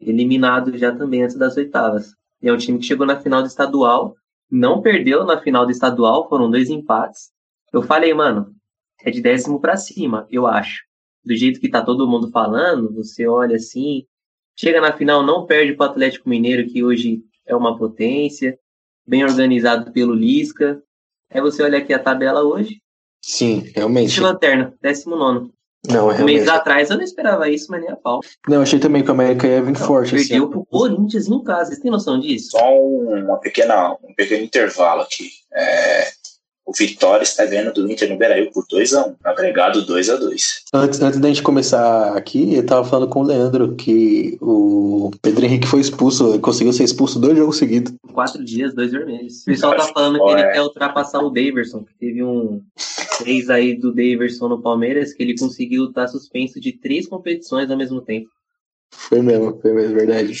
eliminado 0.00 0.76
já 0.78 0.94
também 0.94 1.24
antes 1.24 1.36
das 1.36 1.56
oitavas. 1.56 2.14
E 2.40 2.48
é 2.48 2.52
um 2.52 2.56
time 2.56 2.78
que 2.78 2.84
chegou 2.84 3.06
na 3.06 3.20
final 3.20 3.42
do 3.42 3.48
estadual, 3.48 4.14
não 4.50 4.80
perdeu 4.80 5.24
na 5.24 5.40
final 5.40 5.66
do 5.66 5.72
estadual, 5.72 6.28
foram 6.28 6.50
dois 6.50 6.70
empates. 6.70 7.32
Eu 7.72 7.82
falei, 7.82 8.14
mano, 8.14 8.54
é 9.02 9.10
de 9.10 9.20
décimo 9.20 9.60
para 9.60 9.76
cima, 9.76 10.26
eu 10.30 10.46
acho. 10.46 10.82
Do 11.24 11.34
jeito 11.36 11.60
que 11.60 11.68
tá 11.68 11.82
todo 11.82 12.08
mundo 12.08 12.30
falando, 12.30 12.94
você 12.94 13.26
olha 13.26 13.56
assim, 13.56 14.04
chega 14.56 14.80
na 14.80 14.96
final, 14.96 15.22
não 15.22 15.46
perde 15.46 15.74
para 15.74 15.88
o 15.88 15.90
Atlético 15.90 16.28
Mineiro, 16.28 16.66
que 16.66 16.82
hoje 16.82 17.22
é 17.46 17.54
uma 17.54 17.76
potência, 17.76 18.58
bem 19.06 19.24
organizado 19.24 19.92
pelo 19.92 20.14
Lisca, 20.14 20.82
Aí 21.30 21.40
você 21.40 21.62
olha 21.62 21.78
aqui 21.78 21.92
a 21.92 21.98
tabela 21.98 22.42
hoje. 22.42 22.80
Sim, 23.22 23.70
realmente. 23.74 24.14
De 24.14 24.20
lanterna, 24.20 24.74
19. 24.80 25.50
Não, 25.86 26.08
realmente. 26.08 26.22
Um 26.22 26.24
mês 26.24 26.48
atrás 26.48 26.90
eu 26.90 26.96
não 26.96 27.04
esperava 27.04 27.48
isso, 27.48 27.70
mas 27.70 27.80
nem 27.80 27.90
a 27.90 27.96
pau. 27.96 28.20
Não, 28.48 28.62
achei 28.62 28.78
também 28.78 29.02
que 29.02 29.10
o 29.10 29.12
América 29.12 29.46
ia 29.46 29.62
vir 29.62 29.78
não, 29.78 29.86
forte. 29.86 30.12
Perdeu 30.12 30.44
assim. 30.44 30.50
pro 30.50 30.66
Corinthians 30.66 31.28
em 31.28 31.44
casa. 31.44 31.66
Vocês 31.66 31.80
têm 31.80 31.90
noção 31.90 32.18
disso? 32.18 32.52
Só 32.52 32.74
uma 32.74 33.38
pequena, 33.38 33.92
um 34.02 34.14
pequeno 34.14 34.44
intervalo 34.44 35.02
aqui. 35.02 35.28
É, 35.52 36.08
o 36.68 36.72
Vitória 36.76 37.22
está 37.22 37.46
ganhando 37.46 37.72
do 37.72 37.90
Inter 37.90 38.10
no 38.10 38.18
Beiraí 38.18 38.50
por 38.52 38.62
2x1, 38.66 39.16
agregado 39.24 39.86
2x2. 39.86 40.64
Antes, 40.74 41.00
antes 41.00 41.18
da 41.18 41.28
gente 41.28 41.42
começar 41.42 42.14
aqui, 42.14 42.56
eu 42.56 42.66
tava 42.66 42.84
falando 42.84 43.08
com 43.08 43.20
o 43.20 43.26
Leandro 43.26 43.74
que 43.74 44.36
o 44.38 45.10
Pedro 45.22 45.46
Henrique 45.46 45.66
foi 45.66 45.80
expulso, 45.80 46.38
conseguiu 46.40 46.74
ser 46.74 46.84
expulso 46.84 47.18
dois 47.18 47.38
jogos 47.38 47.56
seguidos. 47.56 47.94
Quatro 48.12 48.44
dias, 48.44 48.74
dois 48.74 48.92
vermelhos. 48.92 49.40
O 49.40 49.44
pessoal 49.46 49.74
tá 49.74 49.84
falando 49.94 50.22
que 50.22 50.30
ele 50.30 50.42
é. 50.42 50.52
quer 50.52 50.60
ultrapassar 50.60 51.20
o 51.20 51.30
Daverson, 51.30 51.84
que 51.84 51.94
teve 51.94 52.22
um 52.22 52.62
três 53.18 53.48
aí 53.48 53.74
do 53.74 53.90
Daverson 53.90 54.48
no 54.48 54.60
Palmeiras, 54.60 55.14
que 55.14 55.22
ele 55.22 55.38
conseguiu 55.38 55.86
estar 55.86 56.02
tá 56.02 56.08
suspenso 56.08 56.60
de 56.60 56.72
três 56.72 57.08
competições 57.08 57.70
ao 57.70 57.78
mesmo 57.78 58.02
tempo. 58.02 58.28
Foi 58.92 59.22
mesmo, 59.22 59.58
foi 59.58 59.72
mesmo, 59.72 59.94
verdade. 59.94 60.34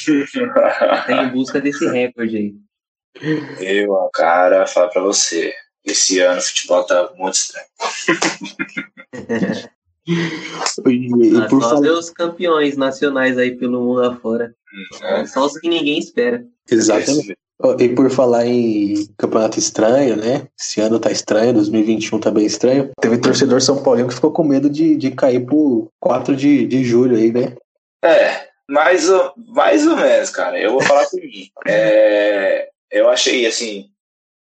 Tá 1.06 1.24
em 1.24 1.32
busca 1.32 1.58
desse 1.58 1.88
recorde 1.88 2.36
aí. 2.36 2.54
Eu, 3.60 4.10
cara, 4.12 4.66
falar 4.66 4.88
pra 4.88 5.02
você. 5.02 5.54
Esse 5.88 6.20
ano 6.20 6.38
o 6.38 6.42
futebol 6.42 6.84
tá 6.84 7.10
muito 7.16 7.34
estranho. 7.34 7.66
e, 10.86 11.36
ah, 11.36 11.46
por 11.48 11.62
só 11.62 11.70
falar... 11.70 11.92
os 11.92 12.10
campeões 12.10 12.76
nacionais 12.76 13.38
aí 13.38 13.56
pelo 13.56 13.80
mundo 13.80 14.04
afora. 14.04 14.54
É. 15.02 15.26
Só 15.26 15.46
os 15.46 15.58
que 15.58 15.68
ninguém 15.68 15.98
espera. 15.98 16.44
Exatamente. 16.70 17.36
E 17.80 17.88
por 17.88 18.08
falar 18.08 18.46
em 18.46 19.08
campeonato 19.16 19.58
estranho, 19.58 20.16
né? 20.16 20.46
Esse 20.58 20.80
ano 20.80 21.00
tá 21.00 21.10
estranho, 21.10 21.54
2021 21.54 22.20
tá 22.20 22.30
bem 22.30 22.46
estranho. 22.46 22.90
Teve 23.00 23.18
torcedor 23.18 23.60
São 23.60 23.82
Paulo 23.82 24.06
que 24.06 24.14
ficou 24.14 24.30
com 24.30 24.44
medo 24.44 24.70
de, 24.70 24.94
de 24.94 25.10
cair 25.10 25.44
pro 25.44 25.90
4 25.98 26.36
de, 26.36 26.66
de 26.66 26.84
julho 26.84 27.16
aí, 27.16 27.32
né? 27.32 27.56
É, 28.04 28.46
mais, 28.70 29.08
mais 29.48 29.84
ou 29.86 29.96
menos, 29.96 30.30
cara. 30.30 30.60
Eu 30.60 30.72
vou 30.72 30.82
falar 30.82 31.06
por 31.06 31.20
mim. 31.20 31.50
É, 31.66 32.68
eu 32.92 33.08
achei, 33.08 33.44
assim, 33.44 33.90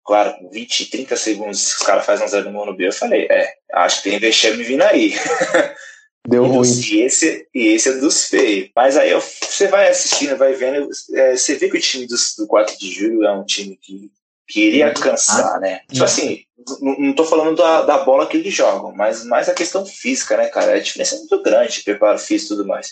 Claro, 0.05 0.35
com 0.38 0.50
20, 0.50 0.91
30 0.91 1.15
segundos, 1.15 1.65
os 1.65 1.83
caras 1.83 2.05
fazem 2.05 2.25
um 2.25 2.29
zero 2.29 2.51
no 2.51 2.75
B, 2.75 2.88
eu 2.88 2.93
falei, 2.93 3.27
é, 3.29 3.55
acho 3.74 4.03
que 4.03 4.12
tem 4.12 4.19
vexame 4.19 4.63
vindo 4.63 4.83
aí. 4.83 5.15
Deu 6.27 6.45
e 6.45 6.47
ruim. 6.47 6.67
E 6.67 7.01
esse, 7.01 7.47
e 7.53 7.67
esse 7.69 7.89
é 7.89 7.93
dos 7.93 8.25
feios. 8.25 8.69
Mas 8.75 8.97
aí 8.97 9.13
você 9.13 9.67
vai 9.67 9.89
assistindo, 9.89 10.38
vai 10.38 10.53
vendo, 10.53 10.89
é, 11.13 11.35
você 11.35 11.55
vê 11.55 11.69
que 11.69 11.77
o 11.77 11.81
time 11.81 12.05
do, 12.05 12.15
do 12.38 12.47
4 12.47 12.77
de 12.77 12.91
julho 12.91 13.24
é 13.24 13.31
um 13.31 13.43
time 13.43 13.77
que, 13.77 14.12
que 14.47 14.67
iria 14.67 14.93
cansar, 14.93 15.59
né? 15.59 15.81
Tipo 15.91 16.05
assim, 16.05 16.43
não, 16.81 16.97
não 16.97 17.13
tô 17.13 17.24
falando 17.24 17.55
da, 17.55 17.81
da 17.81 17.97
bola 18.00 18.27
que 18.27 18.38
eles 18.38 18.53
jogam, 18.53 18.91
mas 18.95 19.24
mais 19.24 19.50
a 19.50 19.53
questão 19.55 19.85
física, 19.85 20.38
né, 20.38 20.47
cara? 20.47 20.74
A 20.74 20.79
diferença 20.79 21.15
é 21.15 21.19
muito 21.19 21.41
grande, 21.41 21.83
preparo 21.83 22.19
físico 22.19 22.53
e 22.53 22.57
tudo 22.57 22.67
mais. 22.67 22.91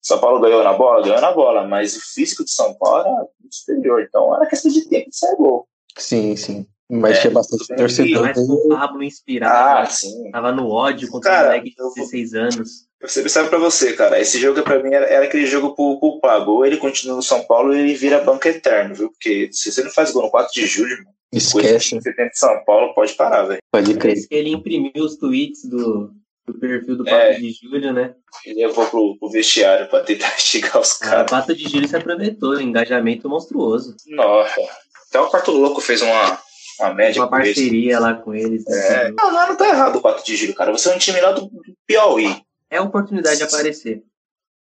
São 0.00 0.20
Paulo 0.20 0.40
ganhou 0.40 0.62
na 0.62 0.72
bola, 0.72 1.02
ganhou 1.02 1.20
na 1.20 1.32
bola, 1.32 1.66
mas 1.66 1.96
o 1.96 2.00
físico 2.00 2.44
de 2.44 2.50
São 2.50 2.74
Paulo 2.74 3.00
era 3.00 3.26
muito 3.40 3.54
superior. 3.54 4.02
Então 4.02 4.34
era 4.34 4.46
questão 4.46 4.70
de 4.70 4.88
tempo 4.88 5.10
de 5.10 5.16
sair 5.16 5.36
gol. 5.36 5.66
Sim, 5.96 6.36
sim. 6.36 6.66
Mas 6.88 7.18
é, 7.18 7.20
tinha 7.22 7.32
bastante 7.32 7.66
torcedor. 7.74 8.22
Mas 8.22 8.38
o 8.38 8.68
Pablo 8.68 9.02
inspirado. 9.02 9.86
Ah, 9.86 9.86
sim. 9.86 10.30
Tava 10.30 10.52
no 10.52 10.68
ódio 10.70 11.08
contra 11.08 11.30
cara, 11.30 11.42
o 11.42 11.50
moleque 11.50 11.70
de 11.70 11.94
16 11.94 12.34
anos. 12.34 12.86
Eu 13.00 13.28
sabe 13.28 13.48
pra 13.48 13.58
você, 13.58 13.92
cara, 13.92 14.20
esse 14.20 14.38
jogo 14.38 14.62
pra 14.62 14.82
mim 14.82 14.94
era, 14.94 15.06
era 15.06 15.24
aquele 15.24 15.46
jogo 15.46 15.74
pro, 15.74 15.98
pro 15.98 16.20
Pablo. 16.20 16.54
Ou 16.54 16.66
ele 16.66 16.76
continua 16.76 17.16
no 17.16 17.22
São 17.22 17.42
Paulo 17.44 17.70
ou 17.70 17.74
ele 17.74 17.94
vira 17.94 18.22
banco 18.22 18.46
eterno, 18.46 18.94
viu? 18.94 19.10
Porque 19.10 19.50
se 19.52 19.70
você 19.70 19.82
não 19.82 19.90
faz 19.90 20.12
gol 20.12 20.22
no 20.22 20.30
4 20.30 20.52
de 20.52 20.66
julho, 20.66 20.96
esquece. 21.32 21.96
Você 21.96 22.12
tem 22.12 22.28
de 22.28 22.38
São 22.38 22.64
Paulo, 22.64 22.94
pode 22.94 23.14
parar, 23.14 23.42
velho. 23.42 23.60
Pode 23.70 23.94
crer. 23.94 24.16
ele 24.30 24.50
imprimiu 24.50 24.92
os 25.04 25.16
tweets 25.16 25.64
do, 25.64 26.12
do 26.46 26.54
perfil 26.54 26.96
do 26.96 27.04
4 27.04 27.18
é, 27.18 27.34
de 27.34 27.52
julho, 27.52 27.92
né? 27.92 28.14
Ele 28.44 28.66
levou 28.66 28.86
pro, 28.86 29.18
pro 29.18 29.30
vestiário 29.30 29.88
pra 29.88 30.00
tentar 30.00 30.34
estigar 30.38 30.80
os 30.80 30.94
caras. 30.94 31.26
O 31.26 31.30
4 31.30 31.54
de 31.54 31.68
julho 31.68 31.88
se 31.88 31.96
aproveitou, 31.96 32.60
engajamento 32.60 33.28
monstruoso. 33.28 33.96
Nossa. 34.06 34.60
Até 35.08 35.20
o 35.20 35.28
Quarto 35.28 35.50
Louco 35.52 35.80
fez 35.80 36.02
uma, 36.02 36.40
uma 36.80 36.94
média 36.94 37.22
Uma 37.22 37.30
parceria 37.30 37.98
lá 37.98 38.14
com 38.14 38.34
eles. 38.34 38.66
É. 38.66 39.12
Não, 39.12 39.32
não 39.32 39.56
tá 39.56 39.68
errado 39.68 39.96
o 39.96 40.00
4 40.00 40.24
de 40.24 40.36
julho, 40.36 40.54
cara. 40.54 40.72
Você 40.72 40.88
é 40.90 40.94
um 40.94 40.98
time 40.98 41.20
lá 41.20 41.32
do 41.32 41.50
Piauí. 41.86 42.42
É 42.70 42.80
oportunidade 42.80 43.38
de 43.38 43.44
aparecer. 43.44 44.02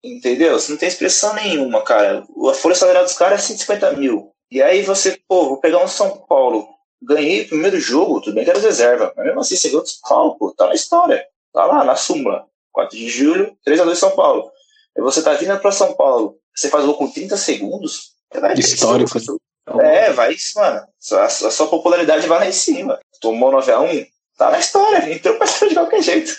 Entendeu? 0.05 0.59
Você 0.59 0.73
não 0.73 0.79
tem 0.79 0.89
expressão 0.89 1.33
nenhuma, 1.35 1.83
cara. 1.83 2.27
A 2.51 2.55
folha 2.55 2.75
salarial 2.75 3.05
dos 3.05 3.17
caras 3.17 3.41
é 3.41 3.47
150 3.47 3.93
mil. 3.93 4.33
E 4.51 4.61
aí 4.61 4.83
você, 4.83 5.19
pô, 5.29 5.49
vou 5.49 5.57
pegar 5.59 5.83
um 5.83 5.89
São 5.89 6.25
Paulo. 6.29 6.69
Ganhei 7.01 7.43
o 7.43 7.49
primeiro 7.49 7.81
jogo, 7.81 8.21
tudo 8.21 8.35
bem 8.35 8.45
que 8.45 8.51
era 8.51 8.59
reserva. 8.59 9.13
Mas 9.17 9.27
mesmo 9.27 9.41
assim, 9.41 9.57
você 9.57 9.69
ganhou 9.69 9.87
São 9.87 10.01
Paulo, 10.09 10.37
pô. 10.37 10.53
Tá 10.53 10.67
na 10.67 10.75
história. 10.75 11.25
Tá 11.53 11.65
lá, 11.65 11.85
na 11.85 11.95
súmula. 11.97 12.47
4 12.73 12.97
de 12.97 13.09
julho, 13.09 13.57
3x2 13.67 13.95
São 13.95 14.11
Paulo. 14.11 14.51
E 14.97 15.01
você 15.01 15.23
tá 15.23 15.35
vindo 15.35 15.57
pra 15.59 15.71
São 15.71 15.95
Paulo. 15.95 16.37
Você 16.55 16.69
faz 16.69 16.85
gol 16.85 16.95
com 16.95 17.11
30 17.11 17.37
segundos. 17.37 18.13
Histórico. 18.59 19.19
É, 19.67 20.13
vai, 20.13 20.35
mano. 20.57 20.81
A, 21.13 21.25
a 21.25 21.29
sua 21.29 21.67
popularidade 21.69 22.27
vai 22.27 22.41
lá 22.41 22.49
em 22.49 22.53
cima. 22.53 22.99
Tomou 23.21 23.53
9x1, 23.53 24.07
tá 24.37 24.51
na 24.51 24.59
história, 24.59 25.09
então 25.15 25.39
vai 25.39 25.47
ser 25.47 25.69
de 25.69 25.75
qualquer 25.75 26.03
jeito. 26.03 26.33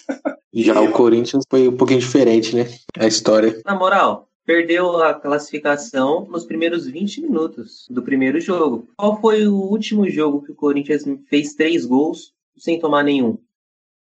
Já 0.53 0.79
o 0.79 0.91
Corinthians 0.91 1.43
foi 1.49 1.67
um 1.67 1.77
pouquinho 1.77 1.99
diferente, 1.99 2.55
né? 2.55 2.69
A 2.97 3.07
história. 3.07 3.61
Na 3.65 3.75
moral, 3.75 4.27
perdeu 4.45 5.01
a 5.01 5.13
classificação 5.13 6.25
nos 6.29 6.45
primeiros 6.45 6.85
20 6.85 7.21
minutos 7.21 7.87
do 7.89 8.03
primeiro 8.03 8.39
jogo. 8.39 8.87
Qual 8.97 9.19
foi 9.19 9.47
o 9.47 9.55
último 9.55 10.07
jogo 10.09 10.43
que 10.43 10.51
o 10.51 10.55
Corinthians 10.55 11.03
fez 11.29 11.55
três 11.55 11.85
gols 11.85 12.33
sem 12.57 12.79
tomar 12.79 13.03
nenhum? 13.03 13.37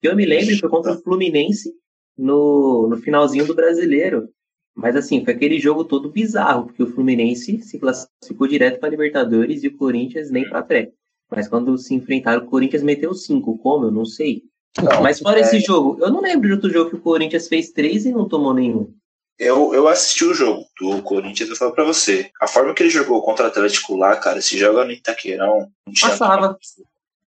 Eu 0.03 0.17
me 0.17 0.27
lembro 0.27 0.59
foi 0.59 0.69
contra 0.69 0.93
o 0.93 1.01
Fluminense 1.01 1.73
no, 2.19 2.89
no 2.89 2.97
finalzinho 2.97 3.47
do 3.47 3.55
brasileiro. 3.55 4.29
Mas 4.75 4.97
assim, 4.97 5.25
foi 5.25 5.35
aquele 5.35 5.59
jogo 5.59 5.85
todo 5.85 6.11
bizarro, 6.11 6.67
porque 6.67 6.83
o 6.83 6.93
Fluminense 6.93 7.61
se 7.63 7.79
classificou 7.79 8.47
direto 8.47 8.81
para 8.81 8.89
Libertadores 8.89 9.63
e 9.63 9.69
o 9.69 9.77
Corinthians 9.77 10.31
nem 10.31 10.49
para 10.49 10.63
pré. 10.63 10.93
Mas 11.31 11.49
quando 11.49 11.77
se 11.79 11.95
enfrentaram, 11.95 12.43
o 12.43 12.47
Corinthians 12.47 12.83
meteu 12.83 13.15
cinco. 13.15 13.57
Como? 13.59 13.87
Eu 13.87 13.91
não 13.91 14.05
sei. 14.05 14.43
Não, 14.81 15.03
Mas 15.03 15.19
fora 15.19 15.39
é... 15.39 15.43
esse 15.43 15.61
jogo, 15.61 15.99
eu 16.01 16.11
não 16.11 16.23
lembro 16.23 16.49
de 16.49 16.55
outro 16.55 16.71
jogo 16.71 16.91
que 16.91 16.97
o 16.97 17.01
Corinthians 17.01 17.49
fez 17.49 17.71
três 17.71 18.07
e 18.07 18.13
não 18.13 18.27
tomou 18.27 18.55
nenhum. 18.55 18.95
eu, 19.39 19.75
eu 19.75 19.87
assisti 19.89 20.25
o 20.25 20.35
jogo 20.35 20.65
do 20.81 21.03
Corinthians, 21.03 21.51
eu 21.51 21.57
falo 21.57 21.73
pra 21.73 21.85
você. 21.85 22.31
A 22.41 22.47
forma 22.47 22.73
que 22.75 22.83
ele 22.83 22.91
jogou 22.91 23.23
contra 23.23 23.47
o 23.47 23.49
Atlético 23.49 23.97
lá, 23.97 24.17
cara, 24.17 24.41
se 24.41 24.57
joga 24.57 24.85
no 24.85 24.93
Itaqueirão. 24.93 25.71
Não 25.87 25.93
tinha 25.93 26.11
passava. 26.11 26.59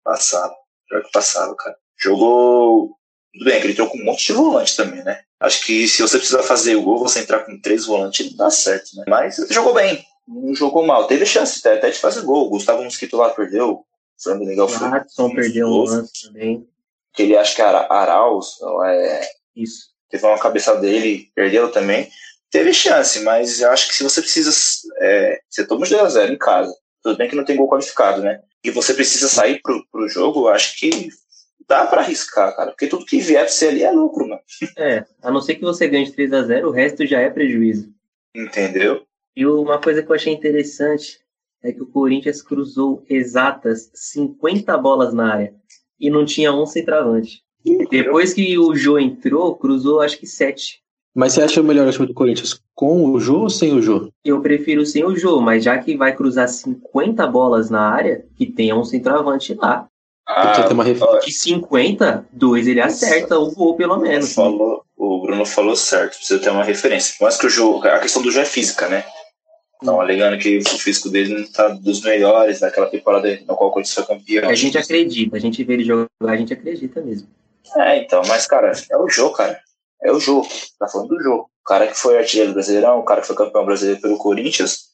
Passava. 0.03 0.55
Pior 0.87 1.03
que 1.03 1.11
passava, 1.11 1.55
cara. 1.55 1.75
Jogou. 1.99 2.96
Tudo 3.33 3.45
bem, 3.45 3.59
que 3.59 3.67
ele 3.67 3.75
trocou 3.75 3.99
um 3.99 4.05
monte 4.05 4.27
de 4.27 4.33
volante 4.33 4.75
também, 4.75 5.03
né? 5.03 5.21
Acho 5.39 5.65
que 5.65 5.87
se 5.87 6.01
você 6.01 6.17
precisar 6.17 6.43
fazer 6.43 6.75
o 6.75 6.81
gol, 6.81 6.99
você 6.99 7.19
entrar 7.19 7.39
com 7.39 7.59
três 7.59 7.85
volantes, 7.85 8.29
não 8.29 8.37
dá 8.37 8.49
certo, 8.49 8.95
né? 8.95 9.03
Mas 9.07 9.35
jogou 9.49 9.73
bem. 9.73 10.03
Não 10.27 10.53
jogou 10.55 10.85
mal. 10.85 11.07
Teve 11.07 11.25
chance 11.25 11.65
até 11.67 11.89
de 11.89 11.99
fazer 11.99 12.21
gol. 12.21 12.47
O 12.47 12.49
Gustavo 12.49 12.83
Mosquito 12.83 13.17
lá 13.17 13.29
perdeu. 13.29 13.71
O 13.71 13.85
Fernando 14.21 14.47
Miguel 14.47 14.67
foi. 14.67 14.87
O 14.87 15.35
perdeu 15.35 15.67
um 15.67 15.83
lance 15.83 16.27
também. 16.27 16.67
Que 17.13 17.23
ele 17.23 17.37
acha 17.37 17.55
que 17.55 17.61
era 17.61 17.87
Arauz, 17.89 18.47
é. 18.85 19.29
Isso 19.55 19.87
teve 20.09 20.25
uma 20.25 20.39
cabeçada 20.39 20.79
dele, 20.79 21.29
perdeu 21.35 21.71
também. 21.71 22.09
Teve 22.49 22.73
chance, 22.73 23.19
mas 23.21 23.61
eu 23.61 23.71
acho 23.71 23.87
que 23.87 23.95
se 23.95 24.03
você 24.03 24.21
precisa. 24.21 24.51
É, 24.99 25.39
você 25.49 25.65
toma 25.65 25.83
os 25.83 25.89
2x0 25.89 26.31
em 26.31 26.37
casa. 26.37 26.73
Tudo 27.03 27.17
bem 27.17 27.29
que 27.29 27.35
não 27.35 27.45
tem 27.45 27.55
gol 27.55 27.69
qualificado, 27.69 28.21
né? 28.21 28.41
E 28.63 28.71
você 28.71 28.93
precisa 28.93 29.27
sair 29.27 29.61
pro, 29.61 29.85
pro 29.91 30.09
jogo, 30.09 30.41
eu 30.41 30.49
acho 30.49 30.77
que 30.77 31.09
dá 31.67 31.85
para 31.85 32.01
arriscar, 32.01 32.55
cara. 32.55 32.71
Porque 32.71 32.87
tudo 32.87 33.05
que 33.05 33.19
vier 33.19 33.43
pra 33.43 33.51
você 33.51 33.67
ali 33.67 33.83
é 33.83 33.91
lucro, 33.91 34.27
mano. 34.27 34.41
É, 34.77 35.05
a 35.21 35.31
não 35.31 35.41
ser 35.41 35.55
que 35.55 35.61
você 35.61 35.87
ganhe 35.87 36.05
de 36.05 36.13
3 36.13 36.33
a 36.33 36.43
0 36.43 36.69
o 36.69 36.71
resto 36.71 37.05
já 37.05 37.19
é 37.19 37.29
prejuízo. 37.29 37.91
Entendeu? 38.35 39.03
E 39.35 39.45
uma 39.45 39.79
coisa 39.79 40.01
que 40.01 40.11
eu 40.11 40.15
achei 40.15 40.33
interessante 40.33 41.19
é 41.63 41.71
que 41.71 41.81
o 41.81 41.87
Corinthians 41.87 42.41
cruzou 42.41 43.03
exatas 43.09 43.91
50 43.93 44.77
bolas 44.77 45.13
na 45.13 45.33
área 45.33 45.53
e 45.99 46.09
não 46.09 46.25
tinha 46.25 46.53
um 46.53 46.65
centroavante. 46.65 47.43
Depois 47.89 48.33
que 48.33 48.57
o 48.57 48.75
Jô 48.75 48.97
entrou, 48.97 49.55
cruzou 49.55 50.01
acho 50.01 50.17
que 50.17 50.27
sete. 50.27 50.81
Mas 51.13 51.33
você 51.33 51.41
acha 51.41 51.63
melhor 51.63 51.87
o 51.87 51.91
time 51.91 52.07
do 52.07 52.13
Corinthians 52.13 52.61
com 52.75 53.09
o 53.09 53.19
Jô 53.19 53.41
ou 53.41 53.49
sem 53.49 53.73
o 53.73 53.81
Jô? 53.81 54.11
Eu 54.23 54.39
prefiro 54.41 54.85
sem 54.85 55.03
o 55.03 55.15
Jô, 55.15 55.41
mas 55.41 55.63
já 55.63 55.77
que 55.77 55.97
vai 55.97 56.15
cruzar 56.15 56.47
50 56.47 57.25
bolas 57.27 57.69
na 57.69 57.81
área, 57.81 58.23
que 58.35 58.45
tenha 58.45 58.75
um 58.75 58.83
centroavante 58.83 59.53
lá. 59.55 59.87
Ah, 60.27 60.63
tem 60.63 60.73
uma 60.73 60.83
De 60.83 61.31
50, 61.31 62.25
dois 62.31 62.67
ele 62.67 62.81
acerta 62.81 63.39
o 63.39 63.49
gol 63.51 63.77
pelo 63.77 63.97
menos. 63.97 64.33
Falou, 64.33 64.83
o 64.97 65.21
Bruno 65.21 65.45
falou 65.45 65.75
certo, 65.75 66.17
precisa 66.17 66.39
ter 66.39 66.49
uma 66.49 66.63
referência. 66.63 67.15
Mas 67.21 67.37
que 67.37 67.47
o 67.47 67.49
Jô, 67.49 67.81
a 67.83 67.99
questão 67.99 68.21
do 68.21 68.29
Jô 68.29 68.41
é 68.41 68.45
física, 68.45 68.89
né? 68.89 69.05
Estão 69.79 70.01
alegando 70.01 70.37
que 70.37 70.57
o 70.57 70.79
físico 70.79 71.09
dele 71.09 71.35
não 71.35 71.41
está 71.43 71.69
dos 71.69 72.01
melhores 72.01 72.59
daquela 72.59 72.87
temporada 72.87 73.29
na 73.47 73.53
qual 73.53 73.69
o 73.69 73.73
Corinthians 73.73 73.93
foi 73.93 74.05
campeão. 74.05 74.49
A 74.49 74.55
gente 74.55 74.77
acredita, 74.77 75.37
a 75.37 75.39
gente 75.39 75.63
vê 75.63 75.73
ele 75.73 75.85
jogar, 75.85 76.07
a 76.23 76.35
gente 76.35 76.51
acredita 76.51 76.99
mesmo. 76.99 77.29
É, 77.75 77.97
então, 77.99 78.21
mas, 78.27 78.47
cara, 78.47 78.71
é 78.89 78.97
o 78.97 79.07
jogo, 79.07 79.35
cara. 79.35 79.59
É 80.01 80.11
o 80.11 80.19
jogo. 80.19 80.47
Tá 80.79 80.87
falando 80.87 81.09
do 81.09 81.21
jogo. 81.21 81.43
O 81.43 81.63
cara 81.63 81.87
que 81.87 81.95
foi 81.95 82.17
artilheiro 82.17 82.53
brasileirão, 82.53 82.99
o 82.99 83.03
cara 83.03 83.21
que 83.21 83.27
foi 83.27 83.35
campeão 83.35 83.65
brasileiro 83.65 84.01
pelo 84.01 84.17
Corinthians, 84.17 84.87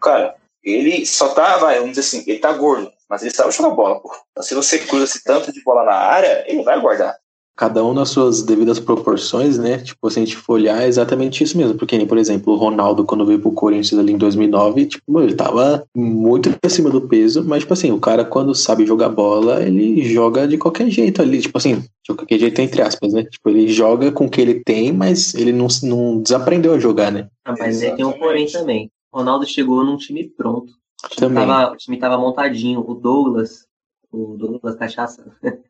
cara, 0.00 0.34
ele 0.70 1.06
só 1.06 1.28
tá, 1.28 1.58
vai, 1.58 1.76
vamos 1.76 1.90
dizer 1.90 2.00
assim, 2.00 2.24
ele 2.26 2.38
tá 2.38 2.52
gordo, 2.52 2.90
mas 3.08 3.22
ele 3.22 3.34
sabe 3.34 3.52
jogar 3.52 3.70
bola, 3.70 4.00
pô. 4.00 4.10
Então, 4.30 4.42
se 4.42 4.54
você 4.54 4.78
cruza 4.78 5.04
esse 5.04 5.24
tanto 5.24 5.52
de 5.52 5.62
bola 5.62 5.84
na 5.84 5.94
área, 5.94 6.44
ele 6.46 6.62
vai 6.62 6.80
guardar 6.80 7.16
cada 7.58 7.84
um 7.84 7.92
nas 7.92 8.10
suas 8.10 8.40
devidas 8.40 8.78
proporções, 8.78 9.58
né? 9.58 9.78
Tipo, 9.78 10.08
se 10.08 10.20
a 10.20 10.24
gente 10.24 10.36
for 10.36 10.52
olhar, 10.54 10.80
é 10.80 10.86
exatamente 10.86 11.42
isso 11.42 11.58
mesmo. 11.58 11.74
Porque, 11.74 11.98
por 12.06 12.16
exemplo, 12.16 12.52
o 12.54 12.56
Ronaldo, 12.56 13.04
quando 13.04 13.26
veio 13.26 13.40
pro 13.40 13.50
Corinthians 13.50 13.98
ali 13.98 14.12
em 14.12 14.16
2009, 14.16 14.86
tipo, 14.86 15.20
ele 15.20 15.34
tava 15.34 15.84
muito 15.94 16.54
acima 16.64 16.88
do 16.88 17.00
peso, 17.00 17.44
mas, 17.44 17.60
tipo 17.60 17.72
assim, 17.72 17.90
o 17.90 17.98
cara, 17.98 18.24
quando 18.24 18.54
sabe 18.54 18.86
jogar 18.86 19.08
bola, 19.08 19.60
ele 19.60 20.02
joga 20.02 20.46
de 20.46 20.56
qualquer 20.56 20.88
jeito 20.88 21.20
ali. 21.20 21.40
Tipo 21.40 21.58
assim, 21.58 21.80
de 22.08 22.14
qualquer 22.14 22.38
jeito, 22.38 22.60
entre 22.60 22.80
aspas, 22.80 23.12
né? 23.12 23.24
Tipo, 23.24 23.50
ele 23.50 23.66
joga 23.66 24.12
com 24.12 24.26
o 24.26 24.30
que 24.30 24.40
ele 24.40 24.62
tem, 24.62 24.92
mas 24.92 25.34
ele 25.34 25.52
não, 25.52 25.66
não 25.82 26.22
desaprendeu 26.22 26.74
a 26.74 26.78
jogar, 26.78 27.10
né? 27.10 27.26
Ah, 27.44 27.56
mas 27.58 27.82
aí 27.82 27.90
tem 27.96 28.04
um 28.04 28.12
porém 28.12 28.46
também. 28.46 28.88
Ronaldo 29.12 29.46
chegou 29.46 29.84
num 29.84 29.96
time 29.96 30.28
pronto. 30.28 30.72
O 31.04 31.08
time, 31.08 31.20
também. 31.20 31.46
Tava, 31.46 31.72
o 31.72 31.76
time 31.76 31.98
tava 31.98 32.18
montadinho. 32.18 32.84
O 32.88 32.94
Douglas, 32.94 33.66
o 34.10 34.36
Douglas 34.36 34.76
Cachaça, 34.76 35.36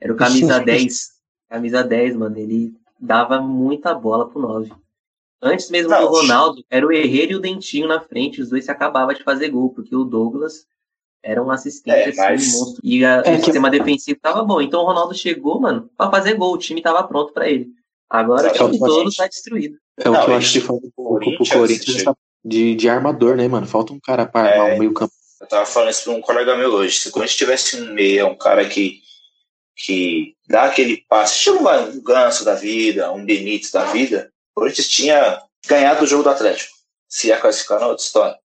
era 0.00 0.12
o 0.12 0.16
camisa 0.16 0.58
10 0.64 1.16
camisa 1.48 1.82
10, 1.82 2.16
mano, 2.16 2.38
ele 2.38 2.74
dava 3.00 3.40
muita 3.40 3.94
bola 3.94 4.28
pro 4.28 4.40
9. 4.40 4.72
Antes 5.40 5.70
mesmo 5.70 5.90
Não, 5.90 6.00
do 6.00 6.08
Ronaldo, 6.08 6.64
era 6.68 6.86
o 6.86 6.92
Herreiro 6.92 7.32
e 7.32 7.36
o 7.36 7.40
Dentinho 7.40 7.86
na 7.86 8.00
frente, 8.00 8.40
os 8.40 8.48
dois 8.48 8.64
se 8.64 8.70
acabavam 8.70 9.14
de 9.14 9.22
fazer 9.22 9.50
gol, 9.50 9.70
porque 9.70 9.94
o 9.94 10.04
Douglas 10.04 10.66
era 11.22 11.42
um 11.42 11.50
assistente 11.50 11.96
é, 11.96 12.08
assim, 12.08 12.20
mas... 12.20 12.54
um 12.54 12.58
monstro. 12.58 12.80
E 12.82 13.04
a, 13.04 13.22
é, 13.24 13.36
o 13.36 13.44
sistema 13.44 13.70
que... 13.70 13.78
defensivo 13.78 14.18
tava 14.20 14.44
bom. 14.44 14.60
Então 14.60 14.80
o 14.80 14.86
Ronaldo 14.86 15.14
chegou, 15.14 15.60
mano, 15.60 15.90
pra 15.96 16.10
fazer 16.10 16.34
gol, 16.34 16.54
o 16.54 16.58
time 16.58 16.80
tava 16.80 17.02
pronto 17.06 17.32
para 17.32 17.48
ele. 17.48 17.68
Agora 18.08 18.48
o 18.48 18.52
time 18.52 18.78
todo 18.78 19.10
tá 19.14 19.26
destruído. 19.26 19.76
É 19.98 20.08
o 20.08 20.24
que 20.24 20.30
eu 20.30 20.34
acho 20.34 20.52
que 20.52 20.60
falta 20.60 20.86
um 20.86 20.90
pouco 20.90 21.20
pro 21.20 21.48
Corinthians 21.48 22.04
de, 22.46 22.76
de 22.76 22.88
armador, 22.88 23.36
né, 23.36 23.48
mano? 23.48 23.66
Falta 23.66 23.92
um 23.92 23.98
cara 23.98 24.24
pra 24.24 24.42
armar 24.42 24.70
é, 24.70 24.74
o 24.74 24.78
meio 24.78 24.94
campo. 24.94 25.12
Eu 25.40 25.48
tava 25.48 25.66
falando 25.66 25.90
isso 25.90 26.04
pra 26.04 26.12
um 26.12 26.20
colega 26.20 26.56
meu 26.56 26.72
hoje. 26.72 26.98
Se 26.98 27.08
o 27.08 27.12
Corinthians 27.12 27.36
tivesse 27.36 27.76
um 27.76 27.92
meia, 27.92 28.26
um 28.26 28.36
cara 28.36 28.66
que 28.68 29.04
que 29.78 30.34
dá 30.48 30.62
aquele 30.62 31.04
passe, 31.06 31.38
tipo 31.40 31.58
um 31.58 32.02
Ganso 32.02 32.46
da 32.46 32.54
vida, 32.54 33.12
um 33.12 33.26
Benítez 33.26 33.70
da 33.70 33.84
vida, 33.84 34.32
o 34.54 34.60
Corinthians 34.60 34.88
tinha 34.88 35.42
ganhado 35.68 36.02
o 36.02 36.06
jogo 36.06 36.22
do 36.22 36.30
Atlético. 36.30 36.72
Se 37.06 37.28
ia 37.28 37.38
classificar 37.38 37.80
na 37.80 37.88
outra 37.88 38.02
história. 38.02 38.38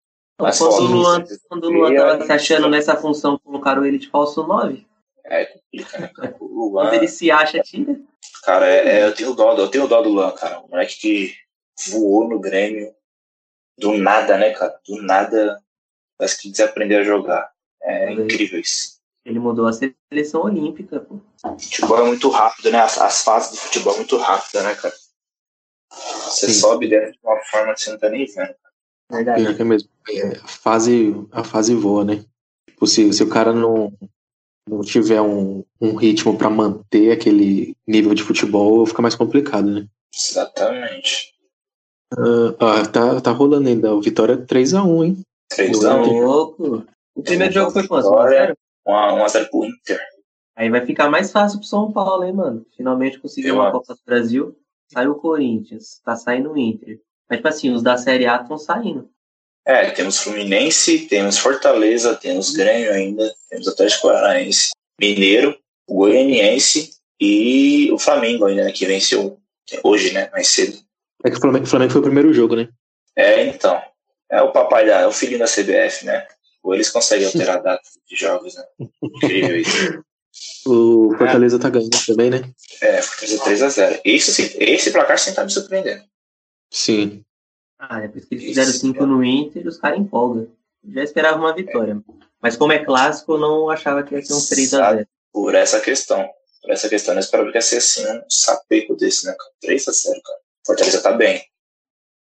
Mas 0.41 0.59
quando, 0.59 0.73
o 0.73 0.87
Luan, 0.87 1.25
quando 1.49 1.65
o 1.65 1.71
Luan 1.71 1.95
tava 1.95 2.25
se 2.25 2.33
achando 2.33 2.69
nessa 2.71 2.97
função, 2.97 3.39
colocaram 3.45 3.85
ele 3.85 3.99
de 3.99 4.09
falso 4.09 4.47
9. 4.47 4.87
É, 5.27 5.45
complica, 5.45 5.99
né, 5.99 6.11
O 6.41 6.71
Luan, 6.71 6.85
quando 6.85 6.95
ele 6.95 7.09
se 7.09 7.31
acha, 7.31 7.61
tira. 7.61 8.01
Cara, 8.45 8.67
é, 8.67 9.01
é, 9.01 9.05
eu 9.05 9.15
tenho 9.15 9.35
dó, 9.35 9.55
eu 9.55 9.69
tenho 9.69 9.87
dó 9.87 10.01
do 10.01 10.09
Luan, 10.09 10.31
cara. 10.31 10.61
O 10.61 10.71
moleque 10.71 10.99
que 10.99 11.35
voou 11.91 12.27
no 12.27 12.41
Grêmio 12.41 12.95
do 13.79 13.97
nada, 13.97 14.37
né, 14.37 14.51
cara? 14.51 14.79
Do 14.87 15.01
nada, 15.03 15.63
parece 16.19 16.41
que 16.41 16.51
desaprendeu 16.51 17.01
a 17.01 17.05
jogar. 17.05 17.51
É 17.83 18.13
incrível 18.13 18.61
isso. 18.61 18.99
Ele 19.25 19.39
mudou 19.39 19.67
a 19.67 19.73
seleção 19.73 20.43
olímpica, 20.43 21.01
pô. 21.01 21.21
Futebol 21.59 21.99
é 21.99 22.07
muito 22.07 22.29
rápido, 22.29 22.71
né? 22.71 22.81
As, 22.81 22.99
as 22.99 23.23
fases 23.23 23.51
do 23.53 23.57
futebol 23.57 23.95
é 23.95 23.99
muito 23.99 24.17
rápidas, 24.17 24.65
né, 24.65 24.75
cara? 24.75 24.95
Você 25.91 26.47
Sim. 26.49 26.61
sobe 26.61 26.89
dentro 26.89 27.13
de 27.13 27.19
uma 27.23 27.39
forma 27.45 27.75
que 27.75 27.81
você 27.81 27.91
não 27.91 27.99
tá 27.99 28.09
nem 28.09 28.27
vendo. 28.27 28.55
Verdade. 29.11 29.61
É 29.61 29.65
mesmo. 29.65 29.89
É, 30.11 30.37
a, 30.37 30.49
fase, 30.49 31.15
a 31.31 31.45
fase 31.45 31.75
voa, 31.75 32.05
né? 32.05 32.25
Tipo, 32.69 32.87
se, 32.87 33.13
se 33.13 33.23
o 33.23 33.29
cara 33.29 33.53
não, 33.53 33.93
não 34.69 34.81
tiver 34.83 35.21
um, 35.21 35.65
um 35.81 35.95
ritmo 35.95 36.37
para 36.37 36.51
manter 36.51 37.13
aquele 37.13 37.77
nível 37.87 38.15
de 38.15 38.23
futebol, 38.23 38.87
fica 38.87 39.03
mais 39.03 39.15
complicado, 39.15 39.69
né? 39.69 39.87
Exatamente. 40.15 41.35
Uh, 42.17 42.57
ah, 42.61 42.87
tá, 42.87 43.21
tá 43.21 43.31
rolando 43.31 43.69
ainda. 43.69 43.95
O 43.95 44.01
Vitória 44.01 44.37
3x1, 44.37 45.05
hein? 45.05 45.21
3x1. 45.53 46.23
Louco. 46.23 46.87
O 47.15 47.23
primeiro 47.23 47.53
jogo 47.53 47.71
foi 47.71 47.87
quanto? 47.87 48.09
1x0? 48.09 48.55
1x0 48.87 49.51
pro 49.51 49.65
Inter. 49.65 50.01
Aí 50.57 50.71
vai 50.71 50.85
ficar 50.85 51.09
mais 51.09 51.31
fácil 51.31 51.59
pro 51.59 51.69
São 51.69 51.93
Paulo, 51.93 52.25
hein, 52.25 52.33
mano? 52.33 52.67
Finalmente 52.77 53.21
conseguiu 53.21 53.55
uma 53.55 53.71
Copa 53.71 53.95
do 53.95 54.01
Brasil. 54.05 54.57
Saiu 54.93 55.13
o 55.13 55.21
Corinthians, 55.21 56.01
tá 56.05 56.17
saindo 56.17 56.53
o 56.53 56.59
Inter. 56.59 56.99
Mas, 57.29 57.39
tipo 57.39 57.49
assim, 57.49 57.71
os 57.71 57.83
da 57.83 57.97
Série 57.99 58.27
A 58.27 58.41
estão 58.41 58.57
saindo. 58.57 59.11
É, 59.67 59.91
temos 59.91 60.19
Fluminense, 60.19 61.07
temos 61.09 61.37
Fortaleza, 61.37 62.17
temos 62.17 62.53
Grêmio 62.53 62.91
ainda, 62.91 63.31
temos 63.51 63.69
Atlético 63.69 64.09
Paranaense, 64.09 64.71
Mineiro, 64.99 65.59
Goianiense 65.87 66.95
e 67.21 67.91
o 67.93 67.99
Flamengo 67.99 68.47
ainda, 68.47 68.65
né, 68.65 68.73
que 68.73 68.87
venceu 68.87 69.39
hoje, 69.85 70.15
né, 70.15 70.31
mais 70.33 70.49
cedo. 70.49 70.79
É 71.25 71.31
que 71.31 71.37
o 71.37 71.41
Flamengo, 71.41 71.67
Flamengo 71.67 71.93
foi 71.93 72.01
o 72.01 72.05
primeiro 72.05 72.33
jogo, 72.33 72.57
né? 72.57 72.69
É, 73.17 73.45
então. 73.45 73.81
É 74.31 74.43
o 74.43 74.53
papai 74.53 74.87
da, 74.87 75.01
é 75.01 75.07
o 75.07 75.13
filhinho 75.13 75.39
da 75.39 75.47
CBF, 75.47 76.05
né? 76.05 76.27
Ou 76.63 76.75
eles 76.75 76.91
conseguem 76.91 77.27
alterar 77.27 77.57
a 77.57 77.61
data 77.61 77.83
de 78.07 78.17
jogos, 78.17 78.55
né? 78.55 78.65
Incrível 79.03 79.57
isso. 79.61 80.03
O 80.67 81.17
Fortaleza 81.17 81.57
é. 81.57 81.59
tá 81.59 81.71
ganhando 81.71 82.07
também, 82.07 82.31
né? 82.31 82.53
É, 82.81 83.03
Fortaleza 83.03 83.43
3x0. 83.45 84.01
Esse, 84.05 84.57
esse 84.63 84.93
placar 84.93 85.19
sim 85.19 85.33
tá 85.33 85.43
me 85.43 85.51
surpreendendo. 85.51 86.05
Sim. 86.71 87.25
Ah, 87.79 88.03
é 88.03 88.09
porque 88.09 88.35
eles 88.35 88.45
fizeram 88.45 88.71
5 88.71 89.07
no 89.07 89.25
Inter 89.25 89.65
e 89.65 89.69
os 89.69 89.79
caras 89.79 89.99
empolgam. 89.99 90.49
Já 90.87 91.03
esperava 91.03 91.39
uma 91.39 91.55
vitória. 91.55 92.01
Mas 92.41 92.57
como 92.57 92.73
é 92.73 92.85
clássico, 92.85 93.33
eu 93.33 93.39
não 93.39 93.71
achava 93.71 94.03
que 94.03 94.15
ia 94.15 94.25
ser 94.25 94.35
um 94.35 94.39
3x0. 94.39 95.07
Por 95.33 95.55
essa 95.55 95.81
questão. 95.81 96.29
Por 96.63 96.71
essa 96.71 96.89
questão, 96.89 97.15
eu 97.15 97.21
esperava 97.21 97.51
que 97.51 97.57
ia 97.57 97.63
ser 97.63 97.79
assim, 97.79 98.07
um 98.07 98.31
sapeco 98.31 98.95
desse, 98.95 99.27
né? 99.27 99.35
3x0, 99.65 100.21
cara. 100.23 100.39
Fortaleza 100.67 101.03
tá 101.03 101.13
bem. 101.13 101.43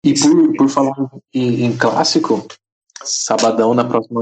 E 0.05 0.14
por, 0.14 0.57
por 0.57 0.68
falar 0.68 0.94
em, 1.35 1.64
em 1.64 1.77
clássico, 1.77 2.46
sabadão 3.03 3.75
na 3.75 3.85
próxima 3.85 4.20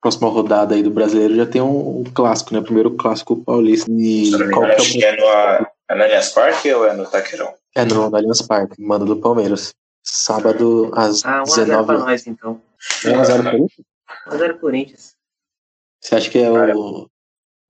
próxima 0.00 0.28
rodada 0.28 0.74
aí 0.74 0.82
do 0.82 0.90
brasileiro 0.90 1.34
já 1.34 1.46
tem 1.46 1.60
um, 1.60 2.00
um 2.00 2.04
clássico, 2.04 2.54
né? 2.54 2.60
Primeiro 2.60 2.96
clássico 2.96 3.36
paulista. 3.44 3.90
E 3.90 4.30
qual 4.52 4.66
que 4.76 5.04
é, 5.04 5.10
o... 5.10 5.14
é, 5.14 5.16
no, 5.16 5.68
é 5.90 5.94
no 5.94 6.02
Allianz 6.02 6.28
Parque 6.30 6.72
ou 6.72 6.86
é 6.86 6.94
no 6.94 7.06
Taquerão? 7.06 7.52
É 7.74 7.84
no, 7.84 8.08
no 8.08 8.16
Allianz 8.16 8.42
Parque, 8.42 8.80
manda 8.80 9.04
do 9.04 9.16
Palmeiras. 9.16 9.74
Sábado 10.04 10.90
às 10.94 11.24
ah, 11.24 11.42
19 11.42 11.86
pra 11.86 11.98
nós, 11.98 12.26
então. 12.26 12.62
1x0 13.02 13.42
Corinthians? 13.44 13.86
1x0 14.28 14.60
Corinthians. 14.60 15.16
Você 16.00 16.14
acha 16.14 16.30
que 16.30 16.38
é 16.38 16.50
o. 16.50 17.08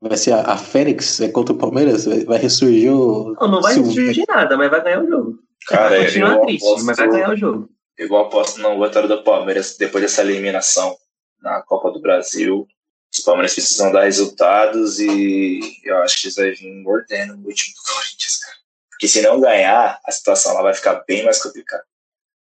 Vai 0.01 0.17
ser 0.17 0.33
a, 0.33 0.43
a 0.53 0.57
Fênix 0.57 1.21
é 1.21 1.29
contra 1.29 1.53
o 1.53 1.59
Palmeiras? 1.59 2.05
Vai, 2.05 2.25
vai 2.25 2.39
ressurgir 2.39 2.93
o. 2.93 3.35
Não, 3.41 3.49
não 3.49 3.61
vai 3.61 3.75
ressurgir 3.75 4.25
nada, 4.29 4.57
mas 4.57 4.71
vai 4.71 4.85
ganhar 4.85 5.03
o 5.03 5.09
jogo. 5.09 5.38
Cara, 5.69 5.89
vai 5.91 6.05
continuar 6.05 6.35
eu 6.35 6.41
triste, 6.43 6.65
aposto- 6.67 6.87
mas 6.87 6.97
vai 6.97 7.09
ganhar 7.09 7.31
o 7.31 7.37
jogo. 7.37 7.71
Eu 7.97 8.17
aposto 8.17 8.61
na 8.61 8.75
vitória 8.75 9.09
do 9.09 9.23
Palmeiras 9.25 9.77
depois 9.77 10.03
dessa 10.03 10.23
eliminação 10.23 10.97
na 11.43 11.61
Copa 11.63 11.91
do 11.91 12.01
Brasil. 12.01 12.67
Os 13.13 13.21
Palmeiras 13.21 13.55
precisam 13.55 13.91
dar 13.91 14.05
resultados 14.05 15.01
e 15.01 15.61
eu 15.85 15.97
acho 15.99 16.21
que 16.21 16.27
eles 16.27 16.37
vão 16.37 16.45
vir 16.71 16.83
mordendo 16.83 17.33
o 17.35 17.53
time 17.53 17.75
do 17.75 17.83
Corinthians, 17.93 18.37
cara. 18.37 18.57
Porque 18.91 19.09
se 19.09 19.23
não 19.23 19.41
ganhar, 19.41 20.01
a 20.05 20.11
situação 20.13 20.55
lá 20.55 20.63
vai 20.63 20.75
ficar 20.75 21.03
bem 21.07 21.25
mais 21.25 21.43
complicada. 21.43 21.85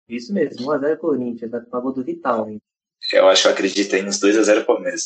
Isso 0.09 0.33
mesmo, 0.33 0.65
1x0 0.67 0.97
Corinthians, 0.97 1.51
vai 1.51 1.61
tomar 1.61 1.81
gol 1.81 1.93
do 1.93 2.03
Vital, 2.03 2.49
hein? 2.49 2.61
Eu 3.13 3.27
acho 3.27 3.43
que 3.43 3.47
eu 3.47 3.51
acredito 3.51 3.95
aí 3.95 4.01
nos 4.01 4.19
2x0 4.19 4.65
Palmeiras. 4.65 5.03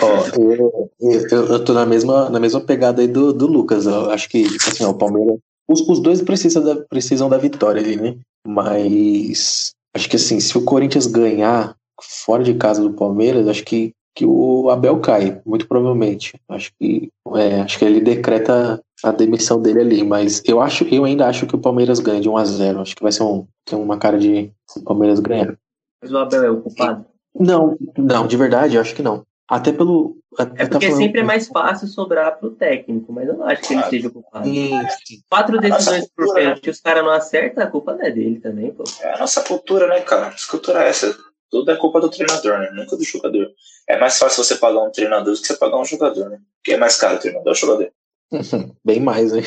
Ó, 0.00 0.26
eu, 0.38 0.90
eu, 1.00 1.46
eu 1.52 1.64
tô 1.64 1.72
na 1.72 1.84
mesma, 1.86 2.28
na 2.30 2.38
mesma 2.40 2.60
pegada 2.60 3.02
aí 3.02 3.08
do, 3.08 3.32
do 3.32 3.46
Lucas. 3.46 3.86
Eu 3.86 4.10
acho 4.10 4.28
que, 4.28 4.42
tipo 4.44 4.68
assim, 4.68 4.84
ó, 4.84 4.90
o 4.90 4.98
Palmeiras. 4.98 5.38
Os, 5.68 5.80
os 5.80 6.00
dois 6.00 6.22
precisam 6.22 6.62
da, 6.62 6.76
precisam 6.76 7.28
da 7.28 7.38
vitória 7.38 7.82
ali, 7.82 7.96
né? 7.96 8.16
Mas 8.46 9.72
acho 9.94 10.08
que 10.08 10.16
assim, 10.16 10.38
se 10.40 10.56
o 10.56 10.64
Corinthians 10.64 11.06
ganhar 11.06 11.74
fora 12.00 12.44
de 12.44 12.54
casa 12.54 12.82
do 12.82 12.92
Palmeiras, 12.92 13.48
acho 13.48 13.64
que, 13.64 13.92
que 14.14 14.24
o 14.24 14.70
Abel 14.70 15.00
cai, 15.00 15.40
muito 15.44 15.66
provavelmente. 15.66 16.34
Acho 16.48 16.70
que, 16.78 17.10
é, 17.34 17.60
acho 17.60 17.78
que 17.78 17.84
ele 17.84 18.00
decreta 18.00 18.80
a 19.02 19.12
demissão 19.12 19.60
dele 19.60 19.80
ali. 19.80 20.04
Mas 20.04 20.42
eu 20.46 20.60
acho, 20.60 20.84
eu 20.84 21.04
ainda 21.04 21.26
acho 21.26 21.46
que 21.46 21.56
o 21.56 21.60
Palmeiras 21.60 21.98
ganha 21.98 22.20
de 22.20 22.28
1 22.28 22.36
a 22.36 22.44
0 22.44 22.80
Acho 22.80 22.96
que 22.96 23.02
vai 23.02 23.12
ser 23.12 23.22
um, 23.22 23.46
tem 23.64 23.78
uma 23.78 23.98
cara 23.98 24.18
de 24.18 24.50
o 24.76 24.82
Palmeiras 24.82 25.20
ganhar. 25.20 25.56
Mas 26.02 26.12
o 26.12 26.18
Abel 26.18 26.44
é 26.44 26.50
o 26.50 26.60
culpado. 26.60 27.04
Não, 27.38 27.76
não, 27.98 28.26
de 28.26 28.36
verdade, 28.36 28.78
acho 28.78 28.94
que 28.94 29.02
não. 29.02 29.22
Até 29.48 29.70
pelo. 29.72 30.16
até 30.36 30.64
É 30.64 30.66
porque 30.66 30.88
tá 30.90 30.96
sempre 30.96 31.20
é 31.20 31.24
mais 31.24 31.46
fácil 31.46 31.86
sobrar 31.86 32.36
pro 32.38 32.50
técnico, 32.50 33.12
mas 33.12 33.28
eu 33.28 33.34
não 33.36 33.46
acho 33.46 33.62
que 33.62 33.74
ele 33.74 33.82
seja 33.84 34.08
o 34.08 34.12
culpado. 34.12 34.44
Sim, 34.48 34.80
sim. 35.06 35.20
Quatro 35.30 35.60
decisões 35.60 36.08
por 36.08 36.34
pênalti, 36.34 36.68
os 36.70 36.80
caras 36.80 37.04
não 37.04 37.12
acertam, 37.12 37.62
a 37.62 37.66
culpa 37.68 37.94
não 37.94 38.02
é 38.04 38.10
dele 38.10 38.40
também, 38.40 38.72
pô. 38.72 38.82
É 39.00 39.14
a 39.14 39.18
nossa 39.18 39.42
cultura, 39.42 39.86
né, 39.86 40.00
cara? 40.00 40.30
Nossa 40.30 40.50
cultura 40.50 40.82
é 40.84 40.88
essa. 40.88 41.16
Tudo 41.48 41.70
é 41.70 41.76
culpa 41.76 42.00
do 42.00 42.10
treinador, 42.10 42.58
né? 42.58 42.70
Nunca 42.72 42.96
do 42.96 43.04
jogador. 43.04 43.48
É 43.88 43.96
mais 43.98 44.18
fácil 44.18 44.42
você 44.42 44.56
pagar 44.56 44.82
um 44.82 44.90
treinador 44.90 45.32
do 45.32 45.40
que 45.40 45.46
você 45.46 45.56
pagar 45.56 45.78
um 45.78 45.84
jogador, 45.84 46.28
né? 46.28 46.38
Quem 46.64 46.74
é 46.74 46.76
mais 46.78 46.96
caro, 46.96 47.14
o 47.16 47.20
treinador 47.20 47.46
ou 47.46 47.52
o 47.52 47.54
jogador? 47.54 47.92
Bem 48.84 48.98
mais, 49.00 49.30
né? 49.32 49.42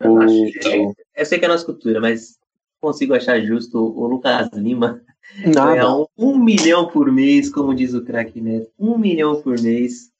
Eu, 0.00 0.14
O- 0.14 0.22
acho 0.22 0.52
que- 0.60 0.92
eu 1.16 1.26
sei 1.26 1.38
que 1.38 1.44
é 1.44 1.48
a 1.48 1.52
nossa 1.52 1.66
cultura, 1.66 2.00
mas 2.00 2.38
consigo 2.80 3.12
achar 3.14 3.38
justo 3.40 3.78
o 3.78 4.06
Lucas 4.06 4.48
Lima 4.54 5.02
Nada. 5.36 5.72
ganhar 5.72 5.96
um, 5.96 6.06
um 6.16 6.38
milhão 6.38 6.88
por 6.88 7.10
mês, 7.12 7.50
como 7.50 7.74
diz 7.74 7.94
o 7.94 8.04
craque 8.04 8.40
Neto. 8.40 8.70
Um 8.78 8.98
milhão 8.98 9.40
por 9.42 9.60
mês. 9.60 10.10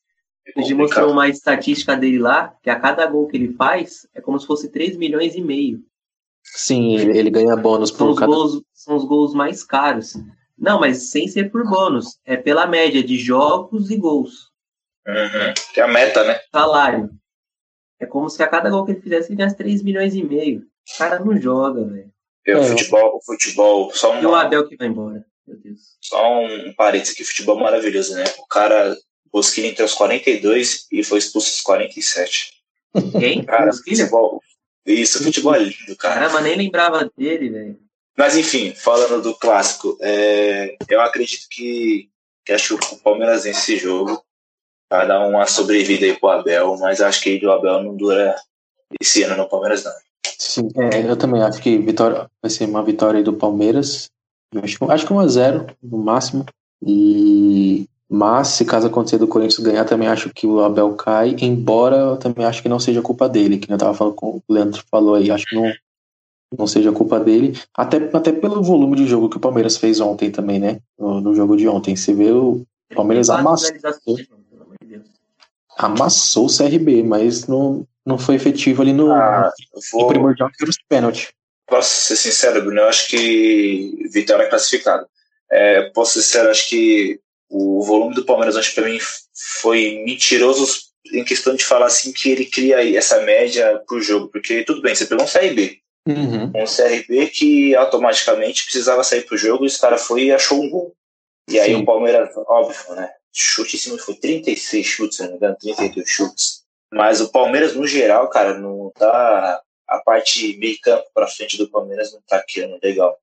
É 0.46 0.60
Ele 0.60 0.74
mostrou 0.74 1.10
uma 1.10 1.28
estatística 1.28 1.96
dele 1.96 2.18
lá, 2.18 2.54
que 2.62 2.70
a 2.70 2.78
cada 2.78 3.06
gol 3.06 3.26
que 3.28 3.36
ele 3.36 3.54
faz 3.54 4.06
é 4.14 4.20
como 4.20 4.38
se 4.38 4.46
fosse 4.46 4.70
3 4.70 4.96
milhões 4.96 5.34
e 5.34 5.40
meio. 5.40 5.82
Sim, 6.42 6.96
ele, 6.96 7.18
ele 7.18 7.30
ganha 7.30 7.56
bônus 7.56 7.90
São 7.90 7.98
por 7.98 8.10
os, 8.10 8.18
cada. 8.18 8.32
gols, 8.32 8.62
são 8.72 8.96
os 8.96 9.04
gols 9.04 9.34
mais 9.34 9.62
caros. 9.62 10.14
Não, 10.56 10.80
mas 10.80 11.10
sem 11.10 11.28
ser 11.28 11.50
por 11.50 11.68
bônus. 11.68 12.18
É 12.24 12.36
pela 12.36 12.66
média 12.66 13.02
de 13.02 13.18
jogos 13.18 13.90
e 13.90 13.96
gols. 13.96 14.50
Uhum. 15.06 15.54
Que 15.72 15.80
é 15.80 15.84
a 15.84 15.88
meta, 15.88 16.24
né? 16.24 16.38
Salário. 16.50 17.10
É 18.00 18.06
como 18.06 18.28
se 18.30 18.42
a 18.42 18.46
cada 18.46 18.70
gol 18.70 18.84
que 18.84 18.92
ele 18.92 19.00
fizesse, 19.00 19.28
ele 19.28 19.36
ganhasse 19.36 19.56
3 19.56 19.82
milhões 19.82 20.14
e 20.14 20.22
meio. 20.22 20.64
O 20.94 20.98
cara 20.98 21.18
não 21.18 21.36
joga, 21.38 21.84
velho. 21.84 22.10
É, 22.48 22.56
o 22.56 22.62
É. 22.62 22.68
futebol, 22.68 23.16
o 23.16 23.24
futebol, 23.24 23.92
só 23.94 24.20
E 24.20 24.26
o 24.26 24.30
um, 24.30 24.34
Abel 24.34 24.66
que 24.66 24.76
vai 24.76 24.88
embora. 24.88 25.24
Meu 25.46 25.56
Deus. 25.58 25.80
só 26.00 26.40
um 26.42 26.72
parênteses 26.74 27.14
aqui, 27.14 27.24
futebol 27.24 27.58
maravilhoso, 27.58 28.14
né? 28.14 28.24
O 28.38 28.46
cara, 28.46 28.96
Bosquilha 29.32 29.66
entre 29.68 29.82
os 29.84 29.94
42 29.94 30.86
e 30.90 31.02
foi 31.04 31.18
expulso 31.18 31.48
aos 31.48 31.60
47. 31.60 32.52
Quem? 33.18 33.44
Cara, 33.44 33.66
Busquilha? 33.66 34.04
futebol. 34.04 34.42
Isso, 34.86 35.22
futebol 35.22 35.54
é 35.54 35.58
lindo, 35.58 35.96
cara. 35.98 36.14
Caramba, 36.14 36.40
nem 36.40 36.56
lembrava 36.56 37.10
dele, 37.16 37.50
velho. 37.50 37.78
Mas 38.16 38.36
enfim, 38.36 38.72
falando 38.74 39.20
do 39.22 39.34
clássico, 39.34 39.96
é, 40.00 40.76
eu 40.88 41.00
acredito 41.02 41.46
que, 41.50 42.08
que 42.44 42.52
acho 42.52 42.78
que 42.78 42.94
o 42.94 42.98
Palmeiras 42.98 43.44
vence 43.44 43.60
esse 43.74 43.76
jogo. 43.76 44.22
Vai 44.90 45.06
dar 45.06 45.26
uma 45.26 45.46
sobrevida 45.46 46.06
aí 46.06 46.18
pro 46.18 46.30
Abel, 46.30 46.76
mas 46.78 47.02
acho 47.02 47.20
que 47.20 47.44
o 47.44 47.52
Abel 47.52 47.82
não 47.82 47.94
dura 47.94 48.34
esse 48.98 49.22
ano 49.22 49.36
no 49.36 49.48
Palmeiras, 49.48 49.84
não. 49.84 49.92
Sim, 50.26 50.68
é, 50.76 51.08
eu 51.08 51.16
também 51.16 51.42
acho 51.42 51.60
que 51.60 51.78
vitória, 51.78 52.28
vai 52.42 52.50
ser 52.50 52.66
uma 52.66 52.82
vitória 52.82 53.18
aí 53.18 53.24
do 53.24 53.32
Palmeiras. 53.32 54.10
Acho, 54.62 54.78
que- 54.78 54.84
acho 54.92 55.06
que 55.06 55.12
1x0 55.12 55.66
no 55.82 55.98
máximo. 55.98 56.44
E, 56.84 57.86
mas, 58.08 58.48
se 58.48 58.64
caso 58.64 58.86
acontecer 58.86 59.18
do 59.18 59.28
Corinthians 59.28 59.58
ganhar, 59.58 59.84
também 59.84 60.08
acho 60.08 60.30
que 60.30 60.46
o 60.46 60.60
Abel 60.60 60.94
cai. 60.94 61.36
Embora 61.40 61.96
eu 61.96 62.16
também 62.16 62.44
acho 62.46 62.62
que 62.62 62.68
não 62.68 62.78
seja 62.78 63.02
culpa 63.02 63.28
dele, 63.28 63.58
que 63.58 63.70
eu 63.72 63.78
tava 63.78 63.94
falando 63.94 64.14
com 64.14 64.36
o 64.36 64.42
Leandro 64.48 64.82
falou 64.90 65.14
aí. 65.14 65.30
Acho 65.30 65.46
que 65.46 65.56
não, 65.56 65.72
não 66.58 66.66
seja 66.66 66.92
culpa 66.92 67.20
dele. 67.20 67.58
Até, 67.76 67.96
até 68.12 68.32
pelo 68.32 68.62
volume 68.62 68.96
de 68.96 69.06
jogo 69.06 69.28
que 69.28 69.36
o 69.36 69.40
Palmeiras 69.40 69.76
fez 69.76 70.00
ontem 70.00 70.30
também, 70.30 70.58
né? 70.58 70.80
No, 70.98 71.20
no 71.20 71.34
jogo 71.34 71.56
de 71.56 71.68
ontem. 71.68 71.94
Você 71.94 72.14
vê 72.14 72.30
o 72.30 72.64
Palmeiras 72.94 73.28
amassou. 73.28 73.70
amassou 75.76 76.46
o 76.46 76.48
CRB, 76.48 77.02
mas 77.02 77.46
não, 77.46 77.86
não 78.08 78.18
foi 78.18 78.34
efetivo 78.36 78.82
ali 78.82 78.92
no, 78.92 79.12
Ah, 79.12 79.52
eu 79.74 79.76
no 79.76 80.00
vou, 80.00 80.08
primordial 80.08 80.48
que 80.50 80.62
era 80.62 80.70
os 80.70 80.78
pênaltis. 80.88 81.28
posso 81.66 81.94
ser 82.06 82.16
sincero, 82.16 82.62
Bruno, 82.62 82.80
eu 82.80 82.88
acho 82.88 83.08
que 83.08 84.08
vitória 84.10 84.44
é 84.44 84.48
classificada. 84.48 85.06
É, 85.50 85.90
posso 85.90 86.14
ser 86.14 86.22
sincero, 86.22 86.50
acho 86.50 86.68
que 86.68 87.20
o 87.50 87.82
volume 87.82 88.14
do 88.14 88.24
Palmeiras 88.24 88.56
ontem 88.56 88.74
pra 88.74 88.84
mim 88.88 88.98
foi 89.60 90.02
mentiroso 90.04 90.66
em 91.12 91.24
questão 91.24 91.54
de 91.54 91.64
falar 91.64 91.86
assim 91.86 92.12
que 92.12 92.30
ele 92.30 92.44
cria 92.44 92.96
essa 92.96 93.20
média 93.22 93.80
por 93.88 94.00
jogo, 94.02 94.28
porque 94.28 94.62
tudo 94.64 94.82
bem, 94.82 94.94
você 94.94 95.06
pegou 95.06 95.24
um 95.24 95.28
CRB, 95.28 95.78
Uhum. 96.06 96.50
um 96.54 96.64
CRB 96.64 97.26
que 97.28 97.74
automaticamente 97.74 98.64
precisava 98.64 99.04
sair 99.04 99.22
pro 99.26 99.36
jogo 99.36 99.64
e 99.64 99.66
os 99.66 99.76
cara 99.76 99.98
foi 99.98 100.24
e 100.24 100.32
achou 100.32 100.62
um 100.62 100.70
gol. 100.70 100.94
E 101.50 101.58
aí 101.60 101.74
Sim. 101.74 101.82
o 101.82 101.84
Palmeiras, 101.84 102.30
óbvio, 102.48 102.94
né? 102.94 103.10
Chute 103.32 103.76
em 103.76 103.78
cima 103.78 103.98
foi 103.98 104.14
36 104.14 104.86
chutes, 104.86 105.16
se 105.18 105.22
não 105.22 105.30
me 105.32 105.36
engano, 105.36 105.56
32 105.60 106.08
chutes. 106.08 106.62
Mas 106.92 107.20
o 107.20 107.30
Palmeiras, 107.30 107.74
no 107.74 107.86
geral, 107.86 108.28
cara, 108.30 108.58
não 108.58 108.90
tá. 108.94 109.60
A 109.86 109.98
parte 110.00 110.56
meio 110.58 110.76
campo 110.82 111.04
pra 111.14 111.26
frente 111.26 111.56
do 111.56 111.68
Palmeiras 111.70 112.12
não 112.12 112.20
tá 112.26 112.42
querendo 112.46 112.78
legal. 112.82 113.16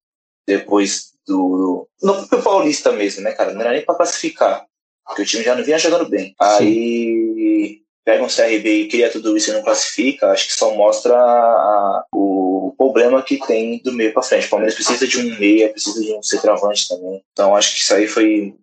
Depois 0.47 1.11
do. 1.27 1.87
Não 2.01 2.25
foi 2.27 2.39
o 2.39 2.43
Paulista 2.43 2.91
mesmo, 2.91 3.21
né, 3.23 3.31
cara? 3.33 3.53
Não 3.53 3.61
era 3.61 3.71
nem 3.71 3.85
pra 3.85 3.95
classificar. 3.95 4.65
Porque 5.05 5.21
o 5.21 5.25
time 5.25 5.43
já 5.43 5.55
não 5.55 5.63
vinha 5.63 5.77
jogando 5.77 6.09
bem. 6.09 6.33
Aí 6.39 7.81
pega 8.03 8.23
um 8.23 8.27
CRB 8.29 8.69
e 8.81 8.87
cria 8.87 9.11
tudo 9.11 9.35
isso 9.35 9.49
e 9.49 9.53
não 9.53 9.63
classifica, 9.63 10.27
acho 10.31 10.47
que 10.47 10.53
só 10.53 10.73
mostra 10.75 11.15
a- 11.15 12.03
o 12.13 12.73
problema 12.77 13.21
que 13.23 13.37
tem 13.47 13.79
do 13.83 13.91
meio 13.91 14.13
pra 14.13 14.21
frente. 14.23 14.47
O 14.47 14.49
Palmeiras 14.49 14.75
precisa 14.75 15.07
de 15.07 15.17
um 15.19 15.39
meia, 15.39 15.69
precisa 15.69 16.01
de 16.01 16.13
um 16.13 16.21
centroavante 16.23 16.87
também. 16.87 17.23
Então 17.31 17.55
acho 17.55 17.73
que 17.75 17.81
isso 17.81 17.93
aí 17.93 18.07
foi 18.07 18.53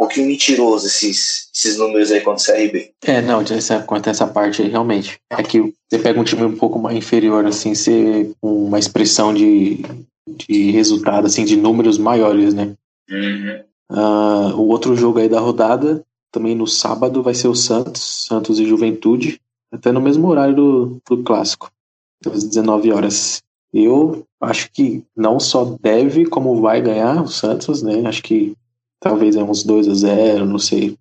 pouquinho 0.00 0.28
mentiroso, 0.28 0.86
esses, 0.86 1.50
esses 1.54 1.76
números 1.76 2.10
aí 2.10 2.22
contra 2.22 2.42
o 2.42 2.56
CRB. 2.56 2.90
É, 3.04 3.20
não, 3.20 3.42
essa, 3.42 3.80
quanto 3.82 4.06
a 4.06 4.10
essa 4.10 4.26
parte 4.26 4.62
aí, 4.62 4.68
realmente. 4.68 5.20
É 5.28 5.42
que 5.42 5.60
você 5.60 5.98
pega 5.98 6.18
um 6.18 6.24
time 6.24 6.42
um 6.42 6.56
pouco 6.56 6.78
mais 6.78 6.96
inferior, 6.96 7.44
assim, 7.44 7.74
ser 7.74 8.32
uma 8.40 8.78
expressão 8.78 9.34
de, 9.34 9.84
de 10.26 10.70
resultado, 10.70 11.26
assim, 11.26 11.44
de 11.44 11.54
números 11.54 11.98
maiores, 11.98 12.54
né? 12.54 12.72
Uhum. 13.10 13.62
Ah, 13.90 14.54
o 14.54 14.68
outro 14.68 14.96
jogo 14.96 15.18
aí 15.18 15.28
da 15.28 15.38
rodada, 15.38 16.02
também 16.32 16.54
no 16.54 16.66
sábado, 16.66 17.22
vai 17.22 17.34
ser 17.34 17.48
o 17.48 17.54
Santos, 17.54 18.24
Santos 18.26 18.58
e 18.58 18.64
Juventude, 18.64 19.38
até 19.70 19.92
no 19.92 20.00
mesmo 20.00 20.26
horário 20.28 20.54
do, 20.54 21.02
do 21.10 21.22
clássico, 21.22 21.70
às 22.24 22.42
19 22.42 22.90
horas. 22.90 23.42
Eu 23.70 24.24
acho 24.40 24.70
que 24.72 25.04
não 25.14 25.38
só 25.38 25.76
deve, 25.78 26.24
como 26.24 26.58
vai 26.62 26.80
ganhar 26.80 27.22
o 27.22 27.28
Santos, 27.28 27.82
né? 27.82 28.02
Acho 28.06 28.22
que 28.22 28.56
talvez 29.00 29.34
é 29.34 29.42
uns 29.42 29.64
2 29.64 29.88
a 29.88 29.94
0 29.94 30.46
não 30.46 30.58
sei. 30.58 30.96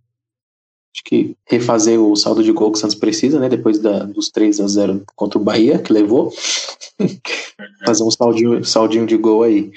Acho 0.95 1.03
que 1.03 1.37
refazer 1.45 1.99
o 1.99 2.15
saldo 2.15 2.43
de 2.43 2.51
gol 2.51 2.71
que 2.71 2.77
o 2.77 2.81
Santos 2.81 2.95
precisa, 2.95 3.39
né? 3.39 3.47
Depois 3.47 3.77
da, 3.77 3.99
dos 4.05 4.29
3 4.29 4.59
a 4.59 4.67
0 4.67 5.03
contra 5.15 5.37
o 5.37 5.43
Bahia, 5.43 5.77
que 5.77 5.93
levou. 5.93 6.33
Fazer 7.85 8.03
um 8.03 8.09
saldinho, 8.09 8.65
saldinho 8.65 9.05
de 9.05 9.15
gol 9.15 9.43
aí. 9.43 9.71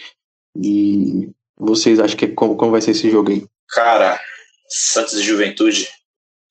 E 0.57 1.31
vocês 1.57 2.01
acham 2.01 2.17
que 2.17 2.25
é 2.25 2.29
como, 2.29 2.57
como 2.57 2.73
vai 2.73 2.81
ser 2.81 2.93
esse 2.93 3.11
jogo 3.11 3.31
aí? 3.31 3.47
Cara, 3.69 4.21
Santos 4.69 5.15
e 5.15 5.23
Juventude, 5.23 5.89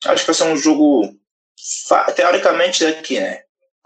acho 0.05 0.21
que 0.21 0.31
vai 0.31 0.35
ser 0.35 0.43
um 0.43 0.57
jogo, 0.57 1.15
teoricamente, 2.15 2.83
daqui, 2.83 3.19
né? 3.19 3.43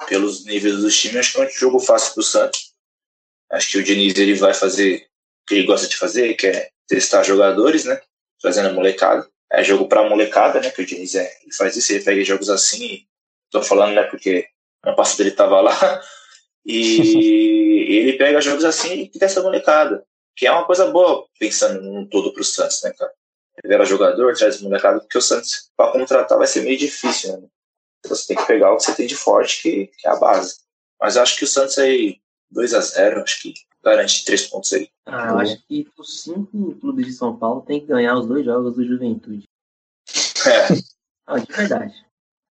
Pelos 0.07 0.45
níveis 0.45 0.77
dos 0.77 0.97
times, 0.99 1.17
acho 1.17 1.33
que 1.33 1.41
é 1.41 1.47
um 1.47 1.49
jogo 1.51 1.79
fácil 1.79 2.13
pro 2.13 2.23
Santos. 2.23 2.73
Acho 3.49 3.71
que 3.71 3.77
o 3.77 3.83
Diniz 3.83 4.17
ele 4.17 4.35
vai 4.35 4.53
fazer 4.53 4.97
o 4.97 5.47
que 5.47 5.55
ele 5.55 5.67
gosta 5.67 5.87
de 5.87 5.95
fazer, 5.95 6.33
que 6.35 6.47
é 6.47 6.69
testar 6.87 7.23
jogadores, 7.23 7.85
né? 7.85 7.99
Trazendo 8.41 8.69
a 8.69 8.73
molecada. 8.73 9.27
É 9.51 9.63
jogo 9.63 9.87
pra 9.87 10.07
molecada, 10.07 10.59
né? 10.59 10.69
Que 10.69 10.81
o 10.81 10.85
Diniz 10.85 11.15
é, 11.15 11.31
ele 11.43 11.53
faz 11.53 11.75
isso, 11.75 11.93
ele 11.93 12.03
pega 12.03 12.23
jogos 12.23 12.49
assim. 12.49 13.05
Tô 13.51 13.61
falando, 13.61 13.95
né? 13.95 14.03
Porque 14.03 14.47
ano 14.83 14.95
passado 14.95 15.21
ele 15.21 15.31
tava 15.31 15.61
lá. 15.61 16.01
E 16.67 17.99
ele 17.99 18.13
pega 18.13 18.41
jogos 18.41 18.65
assim 18.65 19.03
e 19.13 19.19
testa 19.19 19.39
a 19.39 19.43
molecada. 19.43 20.03
Que 20.35 20.47
é 20.47 20.51
uma 20.51 20.65
coisa 20.65 20.89
boa, 20.89 21.27
pensando 21.39 21.79
num 21.79 22.07
todo 22.07 22.33
pro 22.33 22.43
Santos, 22.43 22.81
né, 22.81 22.91
cara? 22.97 23.11
Revela 23.63 23.85
jogador, 23.85 24.33
traz 24.33 24.59
molecada, 24.61 24.99
porque 24.99 25.17
o 25.17 25.21
Santos, 25.21 25.69
pra 25.77 25.91
contratar, 25.91 26.39
vai 26.39 26.47
ser 26.47 26.63
meio 26.63 26.75
difícil, 26.75 27.39
né? 27.39 27.47
Você 28.07 28.27
tem 28.27 28.35
que 28.35 28.47
pegar 28.47 28.73
o 28.73 28.77
que 28.77 28.83
você 28.83 28.95
tem 28.95 29.05
de 29.05 29.15
forte, 29.15 29.61
que, 29.61 29.87
que 29.87 30.07
é 30.07 30.09
a 30.09 30.15
base. 30.15 30.55
Mas 30.99 31.15
eu 31.15 31.21
acho 31.21 31.37
que 31.37 31.43
o 31.43 31.47
Santos 31.47 31.77
aí 31.77 32.19
2x0, 32.53 33.21
acho 33.23 33.41
que 33.41 33.53
garante 33.85 34.25
três 34.25 34.47
pontos 34.47 34.73
aí. 34.73 34.89
Ah, 35.05 35.27
eu 35.29 35.37
acho 35.37 35.67
que 35.67 35.87
os 35.97 36.23
cinco 36.23 36.73
clubes 36.75 37.05
de 37.05 37.13
São 37.13 37.37
Paulo 37.37 37.61
tem 37.61 37.79
que 37.79 37.85
ganhar 37.85 38.17
os 38.17 38.25
dois 38.25 38.43
jogos 38.43 38.75
do 38.75 38.85
Juventude. 38.85 39.43
É. 40.47 40.67
Ah, 41.27 41.39
de 41.39 41.51
verdade. 41.53 42.05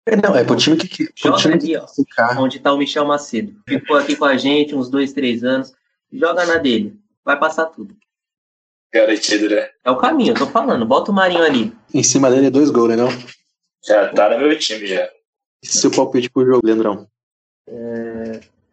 É, 0.06 0.16
não, 0.16 0.36
é 0.36 0.44
pro 0.44 0.56
time 0.56 0.78
que. 0.78 0.88
que 0.88 1.06
pro 1.06 1.14
Joga 1.16 1.38
time 1.38 1.54
ali, 1.54 1.78
ó. 1.78 1.88
ficar. 1.88 2.40
Onde 2.40 2.60
tá 2.60 2.74
o 2.74 2.78
Michel 2.78 3.06
Macedo. 3.06 3.56
Ficou 3.68 3.98
aqui 3.98 4.16
com 4.16 4.26
a 4.26 4.38
gente 4.38 4.76
uns 4.76 4.90
dois, 4.90 5.14
três 5.14 5.44
anos. 5.44 5.74
Joga 6.12 6.46
na 6.46 6.58
dele. 6.58 7.00
Vai 7.24 7.40
passar 7.40 7.68
tudo. 7.68 7.96
Garantido, 8.94 9.50
né? 9.50 9.70
É 9.84 9.90
o 9.90 9.98
caminho, 9.98 10.34
eu 10.34 10.38
tô 10.38 10.46
falando. 10.46 10.86
Bota 10.86 11.10
o 11.10 11.14
Marinho 11.14 11.44
ali. 11.44 11.76
Em 11.94 12.04
cima 12.04 12.30
dele 12.30 12.48
é 12.48 12.52
dois 12.52 12.70
gols, 12.70 12.90
né? 12.90 12.96
Não? 12.96 13.10
Já 13.84 14.10
tá 14.14 14.30
no 14.30 14.40
meu 14.40 14.58
time 14.60 14.86
já. 14.86 15.10
E 15.64 15.68
seu 15.68 15.90
palpite 15.90 16.30
pro 16.30 16.46
jogo, 16.46 16.66
Leandrão? 16.66 17.08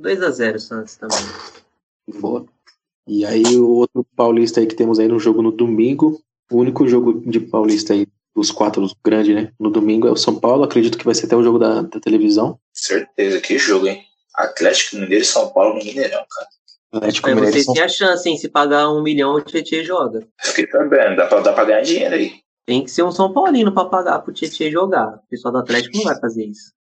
2x0 0.01 0.59
Santos 0.59 0.97
também. 0.97 1.19
Boa. 2.19 2.47
E 3.07 3.25
aí 3.25 3.57
o 3.57 3.69
outro 3.69 4.07
paulista 4.17 4.61
aí 4.61 4.67
que 4.67 4.75
temos 4.75 4.99
aí 4.99 5.09
no 5.09 5.19
jogo 5.19 5.43
no 5.43 5.51
domingo, 5.51 6.21
o 6.51 6.59
único 6.59 6.87
jogo 6.87 7.21
de 7.29 7.41
paulista 7.41 7.93
aí 7.93 8.07
dos 8.35 8.51
quatro 8.51 8.87
grandes, 9.05 9.35
né? 9.35 9.53
No 9.59 9.71
domingo 9.71 10.07
é 10.07 10.13
o 10.13 10.17
São 10.17 10.39
Paulo, 10.39 10.63
acredito 10.63 10.97
que 10.97 11.05
vai 11.05 11.15
ser 11.15 11.27
até 11.27 11.37
o 11.37 11.43
jogo 11.43 11.59
da, 11.59 11.83
da 11.83 12.01
televisão. 12.01 12.59
Certeza, 12.73 13.41
que 13.41 13.59
jogo, 13.59 13.89
hein? 13.89 14.05
Atlético 14.35 14.97
Mineiro 14.97 15.23
e 15.23 15.27
São 15.27 15.53
Paulo 15.53 15.79
no 15.79 15.85
Mineirão, 15.85 16.25
cara. 16.31 16.49
Atlético 16.93 17.29
Aí 17.29 17.35
Mineiro 17.35 17.53
vocês 17.53 17.65
São 17.65 17.75
têm 17.75 17.83
a 17.83 17.89
chance, 17.89 18.29
hein? 18.29 18.37
Se 18.37 18.49
pagar 18.49 18.91
um 18.91 19.03
milhão, 19.03 19.35
o 19.35 19.41
Tietchan 19.41 19.83
joga. 19.83 20.27
Fiquei 20.41 20.67
sabendo, 20.69 21.17
dá 21.17 21.27
pra, 21.27 21.41
dá 21.41 21.53
pra 21.53 21.65
ganhar 21.65 21.83
dinheiro 21.83 22.15
aí. 22.15 22.33
Tem 22.67 22.85
que 22.85 22.91
ser 22.91 23.03
um 23.03 23.11
São 23.11 23.33
Paulino 23.33 23.73
pra 23.73 23.85
pagar 23.87 24.21
pro 24.21 24.33
Tietchan 24.33 24.71
jogar. 24.71 25.17
O 25.17 25.29
pessoal 25.29 25.53
do 25.53 25.59
Atlético 25.59 25.97
não 25.97 26.05
vai 26.05 26.21
fazer 26.21 26.47
isso. 26.47 26.73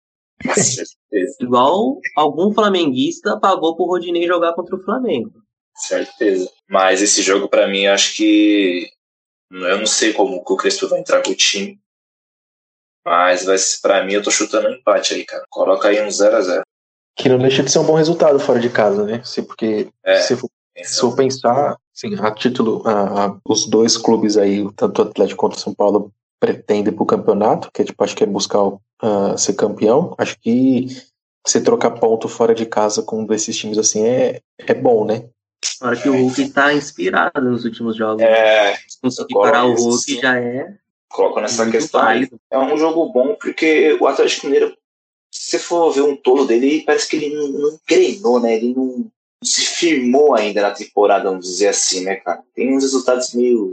Certeza, 0.55 1.37
Igual 1.40 1.98
algum 2.16 2.53
flamenguista 2.53 3.38
pagou 3.38 3.76
pro 3.76 3.87
Rodinei 3.87 4.26
jogar 4.26 4.55
contra 4.55 4.74
o 4.76 4.83
Flamengo. 4.83 5.33
certeza. 5.74 6.50
Mas 6.68 7.03
esse 7.03 7.22
jogo, 7.22 7.48
pra 7.48 7.68
mim, 7.68 7.87
acho 7.87 8.16
que. 8.16 8.88
Eu 9.50 9.79
não 9.79 9.87
sei 9.87 10.12
como 10.12 10.44
que 10.44 10.53
o 10.53 10.57
Crespo 10.57 10.88
vai 10.88 11.00
entrar 11.00 11.22
com 11.22 11.31
o 11.31 11.35
time. 11.35 11.79
Mas 13.05 13.44
vai, 13.44 13.57
pra 13.83 14.05
mim, 14.05 14.12
eu 14.14 14.22
tô 14.22 14.31
chutando 14.31 14.68
um 14.68 14.72
empate 14.72 15.14
aí, 15.14 15.24
cara. 15.24 15.44
Coloca 15.50 15.88
aí 15.88 16.00
um 16.03 16.09
0x0. 16.09 16.62
Que 17.16 17.29
não 17.29 17.38
deixa 17.38 17.62
de 17.62 17.70
ser 17.70 17.79
um 17.81 17.85
bom 17.87 17.94
resultado 17.94 18.38
fora 18.38 18.61
de 18.61 18.70
casa, 18.70 19.05
né? 19.05 19.22
Se, 19.24 19.42
porque 19.42 19.88
É. 20.05 20.20
se, 20.22 20.37
for, 20.37 20.48
se 20.83 21.00
for 21.00 21.16
pensar, 21.16 21.76
assim, 21.94 22.14
a 22.20 22.31
título, 22.35 22.87
a- 22.87 23.26
a- 23.26 23.38
os 23.48 23.66
dois 23.68 23.96
clubes 23.96 24.37
aí, 24.37 24.64
tanto 24.74 25.03
o 25.03 25.07
Atlético 25.09 25.40
quanto 25.40 25.55
o 25.57 25.61
São 25.61 25.74
Paulo, 25.74 26.12
pretendem 26.40 26.92
pro 26.92 27.07
campeonato, 27.07 27.70
que 27.72 27.83
é, 27.83 27.85
tipo, 27.85 28.03
acho 28.03 28.16
que 28.16 28.24
é 28.24 28.26
buscar 28.26 28.62
o, 28.62 28.81
ah, 29.03 29.37
ser 29.37 29.53
campeão. 29.53 30.14
Acho 30.18 30.38
que 30.40 30.88
você 31.46 31.61
trocar 31.61 31.90
ponto 31.92 32.29
fora 32.29 32.55
de 32.55 32.66
casa 32.66 33.03
com 33.03 33.20
um 33.20 33.26
desses 33.26 33.57
times 33.57 33.79
assim 33.79 34.05
é, 34.05 34.40
é 34.59 34.74
bom, 34.74 35.05
né? 35.05 35.29
Hora 35.83 35.96
que 35.96 36.09
o 36.09 36.16
Hulk 36.16 36.50
tá 36.50 36.72
inspirado 36.72 37.42
nos 37.42 37.64
últimos 37.64 37.96
jogos. 37.96 38.22
É, 38.22 38.74
Se 38.88 38.98
conseguir 39.00 39.35
parar 39.35 39.66
o 39.66 39.74
Hulk 39.74 40.12
isso, 40.12 40.20
já 40.20 40.38
é 40.38 40.74
coloco 41.11 41.40
nessa 41.40 41.64
muito 41.64 41.76
questão 41.76 42.00
válido. 42.00 42.40
É 42.50 42.59
um 42.59 42.79
jogo 42.79 43.12
bom 43.12 43.35
porque 43.35 43.96
o 44.00 44.07
Atlético 44.07 44.46
Mineiro, 44.46 44.74
se 45.31 45.50
você 45.50 45.59
for 45.59 45.90
ver 45.92 46.03
um 46.03 46.16
todo 46.16 46.46
dele, 46.46 46.83
parece 46.87 47.09
que 47.09 47.16
ele 47.16 47.35
não, 47.35 47.48
não 47.48 47.79
engrenou, 47.83 48.40
né? 48.40 48.55
Ele 48.55 48.74
não 48.74 49.11
se 49.42 49.62
firmou 49.62 50.35
ainda 50.35 50.61
na 50.61 50.70
temporada, 50.70 51.31
vamos 51.31 51.46
dizer 51.46 51.68
assim, 51.68 52.05
né, 52.05 52.16
cara? 52.16 52.42
Tem 52.55 52.76
uns 52.76 52.83
resultados 52.83 53.33
meio 53.35 53.72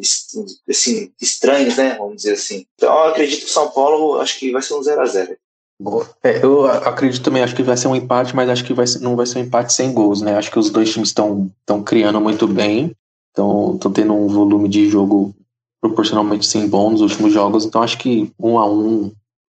assim, 0.69 1.11
estranhos, 1.21 1.75
né? 1.77 1.95
Vamos 1.97 2.17
dizer 2.17 2.33
assim. 2.33 2.65
Então 2.75 2.93
eu 2.93 3.09
acredito 3.09 3.39
que 3.41 3.45
o 3.45 3.53
São 3.53 3.69
Paulo 3.71 4.19
acho 4.21 4.39
que 4.39 4.51
vai 4.51 4.61
ser 4.61 4.73
um 4.75 4.81
0x0. 4.81 5.35
Boa. 5.79 6.09
É, 6.23 6.43
eu 6.43 6.65
acredito 6.65 7.23
também, 7.23 7.43
acho 7.43 7.55
que 7.55 7.61
vai 7.61 7.77
ser 7.77 7.87
um 7.87 7.95
empate, 7.95 8.35
mas 8.35 8.49
acho 8.49 8.63
que 8.63 8.73
vai 8.73 8.87
ser- 8.87 8.99
não 8.99 9.15
vai 9.15 9.25
ser 9.27 9.39
um 9.39 9.43
empate 9.43 9.73
sem 9.73 9.93
gols, 9.93 10.21
né? 10.21 10.35
Acho 10.35 10.49
que 10.49 10.57
os 10.57 10.69
dois 10.71 10.91
times 10.91 11.09
estão 11.09 11.51
estão 11.59 11.83
criando 11.83 12.19
muito 12.19 12.47
bem, 12.47 12.95
estão 13.29 13.77
tendo 13.93 14.13
um 14.13 14.27
volume 14.27 14.67
de 14.69 14.89
jogo 14.89 15.35
proporcionalmente 15.79 16.47
sim 16.47 16.67
bom 16.67 16.89
nos 16.89 17.01
últimos 17.01 17.31
jogos, 17.31 17.63
então 17.63 17.83
acho 17.83 17.99
que 17.99 18.33
um 18.39 18.57
a 18.57 18.65
um, 18.65 19.11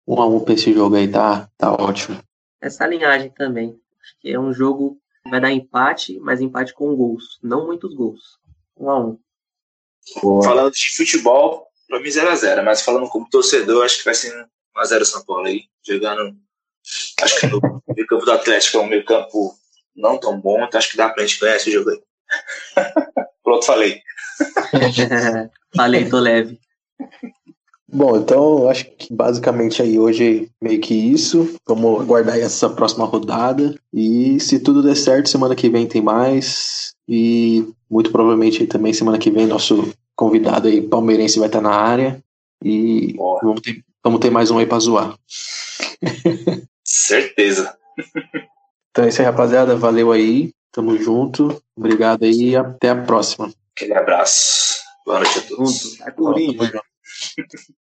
um 0.09 0.23
a 0.23 0.27
um 0.27 0.41
pra 0.41 0.55
esse 0.55 0.73
jogo 0.73 0.97
aí 0.97 1.07
tá, 1.07 1.49
tá 1.59 1.73
ótimo. 1.75 2.19
Essa 2.63 2.87
linhagem 2.87 3.31
também. 3.31 3.79
Acho 4.03 4.15
que 4.21 4.31
é 4.31 4.41
um 4.41 4.53
jogo 4.55 4.97
vai 5.29 5.41
dar 5.41 5.51
empate, 5.51 6.19
mas 6.21 6.41
empate 6.41 6.73
com 6.75 6.95
gols. 6.95 7.39
Não 7.43 7.67
muitos 7.67 7.95
gols. 7.95 8.39
Um 8.77 8.91
a 8.91 8.99
um. 8.99 9.19
Falando 10.43 10.73
de 10.73 10.97
futebol, 10.97 11.67
pra 11.89 12.01
mim 12.01 12.09
0x0, 12.09 12.63
mas 12.63 12.83
falando 12.83 13.09
como 13.09 13.29
torcedor, 13.29 13.85
acho 13.85 13.99
que 13.99 14.05
vai 14.05 14.15
ser 14.15 14.33
1x0 14.77 15.05
São 15.05 15.25
Paulo 15.25 15.47
aí. 15.47 15.65
Jogando. 15.87 16.37
Acho 17.21 17.41
que 17.41 17.47
no 17.47 17.61
meio 17.95 18.07
campo 18.07 18.25
do 18.25 18.33
Atlético 18.33 18.79
é 18.79 18.81
um 18.81 18.87
meio 18.87 19.05
campo 19.05 19.55
não 19.97 20.19
tão 20.19 20.39
bom, 20.41 20.63
então 20.65 20.79
acho 20.79 20.91
que 20.91 20.97
dá 20.97 21.09
pra 21.09 21.25
gente 21.25 21.41
ganhar 21.41 21.57
esse 21.57 21.71
jogo 21.71 21.91
aí. 21.91 22.03
Pronto, 23.43 23.65
falei. 23.65 24.03
Falei, 25.77 26.09
tô 26.09 26.19
leve. 26.19 26.59
Bom, 27.95 28.17
então 28.17 28.69
acho 28.69 28.87
que 28.99 29.15
basicamente 29.15 29.81
aí 29.81 30.01
hoje 30.01 30.51
meio 30.61 30.81
que 30.81 30.93
isso. 30.93 31.55
Vamos 31.65 32.01
aguardar 32.01 32.37
essa 32.37 32.69
próxima 32.69 33.05
rodada. 33.05 33.73
E 33.93 34.41
se 34.41 34.59
tudo 34.59 34.83
der 34.83 34.97
certo, 34.97 35.29
semana 35.29 35.55
que 35.55 35.69
vem 35.69 35.87
tem 35.87 36.03
mais. 36.03 36.93
E 37.09 37.65
muito 37.89 38.11
provavelmente 38.11 38.61
aí 38.61 38.67
também 38.67 38.93
semana 38.93 39.17
que 39.17 39.31
vem 39.31 39.47
nosso 39.47 39.95
convidado 40.17 40.67
aí 40.67 40.83
palmeirense 40.83 41.39
vai 41.39 41.47
estar 41.47 41.61
na 41.61 41.71
área. 41.71 42.21
E 42.65 43.13
Boa. 43.13 43.39
vamos 43.41 43.61
ter, 43.61 43.85
vamos 44.03 44.19
ter 44.19 44.31
mais 44.31 44.51
um 44.51 44.59
aí 44.59 44.67
pra 44.67 44.81
zoar. 44.81 45.17
Certeza. 46.83 47.77
Então 48.91 49.05
é 49.05 49.09
isso 49.09 49.21
aí, 49.21 49.27
rapaziada. 49.27 49.77
Valeu 49.77 50.11
aí. 50.11 50.53
Tamo 50.73 50.99
junto. 50.99 51.63
Obrigado 51.77 52.25
aí 52.25 52.51
e 52.51 52.57
até 52.57 52.91
a 52.91 52.97
próxima. 52.97 53.53
Aquele 53.77 53.95
abraço. 53.95 54.83
Boa 55.07 55.21
noite 55.21 55.39
a 55.39 55.43
todos. 55.43 55.81
Junto. 55.81 56.13
Corinthians. 56.15 56.73